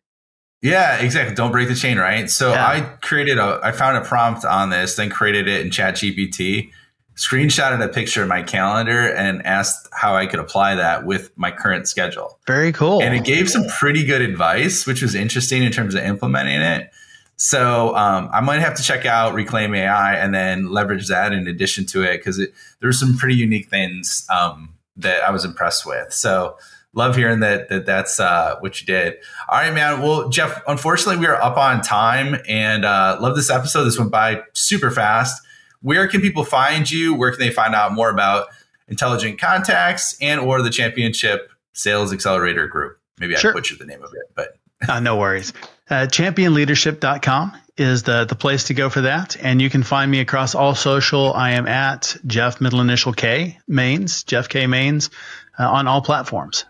Yeah, 0.63 0.97
exactly. 0.97 1.35
Don't 1.35 1.53
break 1.53 1.69
the 1.69 1.75
chain, 1.75 1.99
right? 1.99 2.31
So 2.31 2.53
yeah. 2.53 2.67
I 2.67 2.81
created 2.81 3.37
a 3.37 3.61
I 3.63 3.73
found 3.73 3.99
a 3.99 4.01
prompt 4.01 4.47
on 4.47 4.71
this, 4.71 4.97
then 4.97 5.11
created 5.11 5.49
it 5.49 5.67
in 5.67 5.71
Chat 5.71 5.97
GPT 5.97 6.71
screenshotted 7.17 7.83
a 7.83 7.89
picture 7.89 8.23
of 8.23 8.29
my 8.29 8.43
calendar 8.43 9.09
and 9.09 9.45
asked 9.47 9.89
how 9.93 10.15
I 10.15 10.27
could 10.27 10.39
apply 10.39 10.75
that 10.75 11.07
with 11.07 11.37
my 11.37 11.51
current 11.51 11.89
schedule. 11.89 12.39
Very 12.47 12.73
cool. 12.73 13.03
And 13.03 13.15
it 13.15 13.25
gave 13.25 13.49
some 13.49 13.65
pretty 13.79 14.05
good 14.05 14.21
advice, 14.21 14.87
which 14.87 15.01
was 15.01 15.15
interesting 15.15 15.63
in 15.63 15.73
terms 15.73 15.95
of 15.95 16.03
implementing 16.03 16.61
it. 16.61 16.91
So 17.37 17.95
um, 17.97 18.31
I 18.33 18.41
might 18.41 18.61
have 18.61 18.77
to 18.77 18.83
check 18.83 19.07
out 19.07 19.35
Reclaim 19.35 19.75
AI 19.75 20.15
and 20.15 20.35
then 20.35 20.71
leverage 20.71 21.09
that 21.09 21.33
in 21.33 21.49
addition 21.49 21.87
to 21.87 22.03
it 22.03 22.19
because 22.19 22.41
there's 22.81 23.01
some 23.01 23.17
pretty 23.17 23.35
unique 23.35 23.69
things 23.69 24.27
um, 24.31 24.75
that 24.97 25.23
I 25.23 25.31
was 25.31 25.45
impressed 25.45 25.87
with. 25.87 26.13
So 26.13 26.57
love 26.95 27.17
hearing 27.17 27.41
that, 27.41 27.69
that 27.69 27.87
that's 27.87 28.21
uh, 28.21 28.57
what 28.61 28.81
you 28.81 28.87
did. 28.87 29.17
All 29.49 29.59
right, 29.59 29.73
man. 29.73 30.03
Well, 30.03 30.29
Jeff, 30.29 30.63
unfortunately, 30.67 31.21
we 31.21 31.27
are 31.27 31.41
up 31.41 31.57
on 31.57 31.83
time 31.83 32.37
and 32.49 32.85
uh, 32.85 33.19
love 33.21 33.37
this 33.37 33.51
episode. 33.51 33.85
This 33.85 33.99
went 33.99 34.11
by 34.11 34.43
super 34.55 34.91
fast 34.91 35.43
where 35.81 36.09
can 36.09 36.21
people 36.21 36.45
find 36.45 36.91
you? 36.91 37.15
Where 37.15 37.31
can 37.31 37.41
they 37.41 37.51
find 37.51 37.75
out 37.75 37.93
more 37.93 38.11
about 38.11 38.49
Intelligent 38.89 39.41
Contacts 39.41 40.17
and 40.21 40.41
or 40.41 40.63
the 40.63 40.71
Championship 40.71 41.51
Sales 41.73 42.13
Accelerator 42.13 42.67
Group? 42.67 42.99
Maybe 43.19 43.37
sure. 43.37 43.51
I 43.53 43.55
butchered 43.55 43.79
the 43.79 43.87
name 43.87 44.03
of 44.03 44.13
it, 44.13 44.31
but 44.35 44.59
uh, 44.89 45.01
no 45.01 45.17
worries. 45.17 45.53
Uh, 45.89 46.07
championleadership.com 46.07 47.57
is 47.77 48.03
the, 48.03 48.25
the 48.25 48.35
place 48.35 48.65
to 48.65 48.75
go 48.75 48.89
for 48.89 49.03
that. 49.03 49.37
And 49.41 49.61
you 49.61 49.71
can 49.71 49.83
find 49.83 50.11
me 50.11 50.21
across 50.21 50.55
all 50.55 50.75
social. 50.75 51.33
I 51.33 51.53
am 51.53 51.67
at 51.67 52.17
Jeff 52.27 52.61
middle 52.61 52.81
initial 52.81 53.13
K 53.13 53.59
Mains, 53.69 54.25
Jeff 54.25 54.49
K 54.49 54.67
Mains 54.67 55.11
uh, 55.59 55.71
on 55.71 55.87
all 55.87 56.03
platforms. 56.03 56.65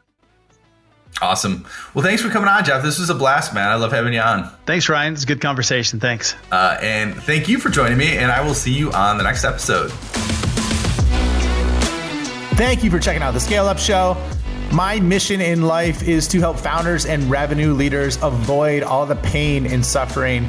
Awesome. 1.22 1.66
Well, 1.94 2.04
thanks 2.04 2.20
for 2.22 2.28
coming 2.28 2.48
on, 2.48 2.64
Jeff. 2.64 2.82
This 2.82 2.98
was 2.98 3.08
a 3.08 3.14
blast, 3.14 3.54
man. 3.54 3.68
I 3.68 3.76
love 3.76 3.92
having 3.92 4.12
you 4.12 4.20
on. 4.20 4.50
Thanks, 4.66 4.88
Ryan. 4.88 5.14
It's 5.14 5.24
a 5.24 5.26
good 5.26 5.40
conversation. 5.40 5.98
Thanks. 5.98 6.34
Uh, 6.52 6.76
and 6.82 7.14
thank 7.22 7.48
you 7.48 7.58
for 7.58 7.70
joining 7.70 7.96
me. 7.96 8.16
And 8.18 8.30
I 8.30 8.44
will 8.44 8.54
see 8.54 8.72
you 8.72 8.92
on 8.92 9.16
the 9.16 9.24
next 9.24 9.44
episode. 9.44 9.90
Thank 12.56 12.84
you 12.84 12.90
for 12.90 12.98
checking 12.98 13.22
out 13.22 13.32
the 13.32 13.40
Scale 13.40 13.66
Up 13.66 13.78
Show. 13.78 14.16
My 14.72 14.98
mission 15.00 15.40
in 15.40 15.62
life 15.62 16.06
is 16.06 16.26
to 16.28 16.40
help 16.40 16.58
founders 16.58 17.06
and 17.06 17.30
revenue 17.30 17.72
leaders 17.72 18.18
avoid 18.22 18.82
all 18.82 19.06
the 19.06 19.16
pain 19.16 19.66
and 19.66 19.84
suffering 19.84 20.48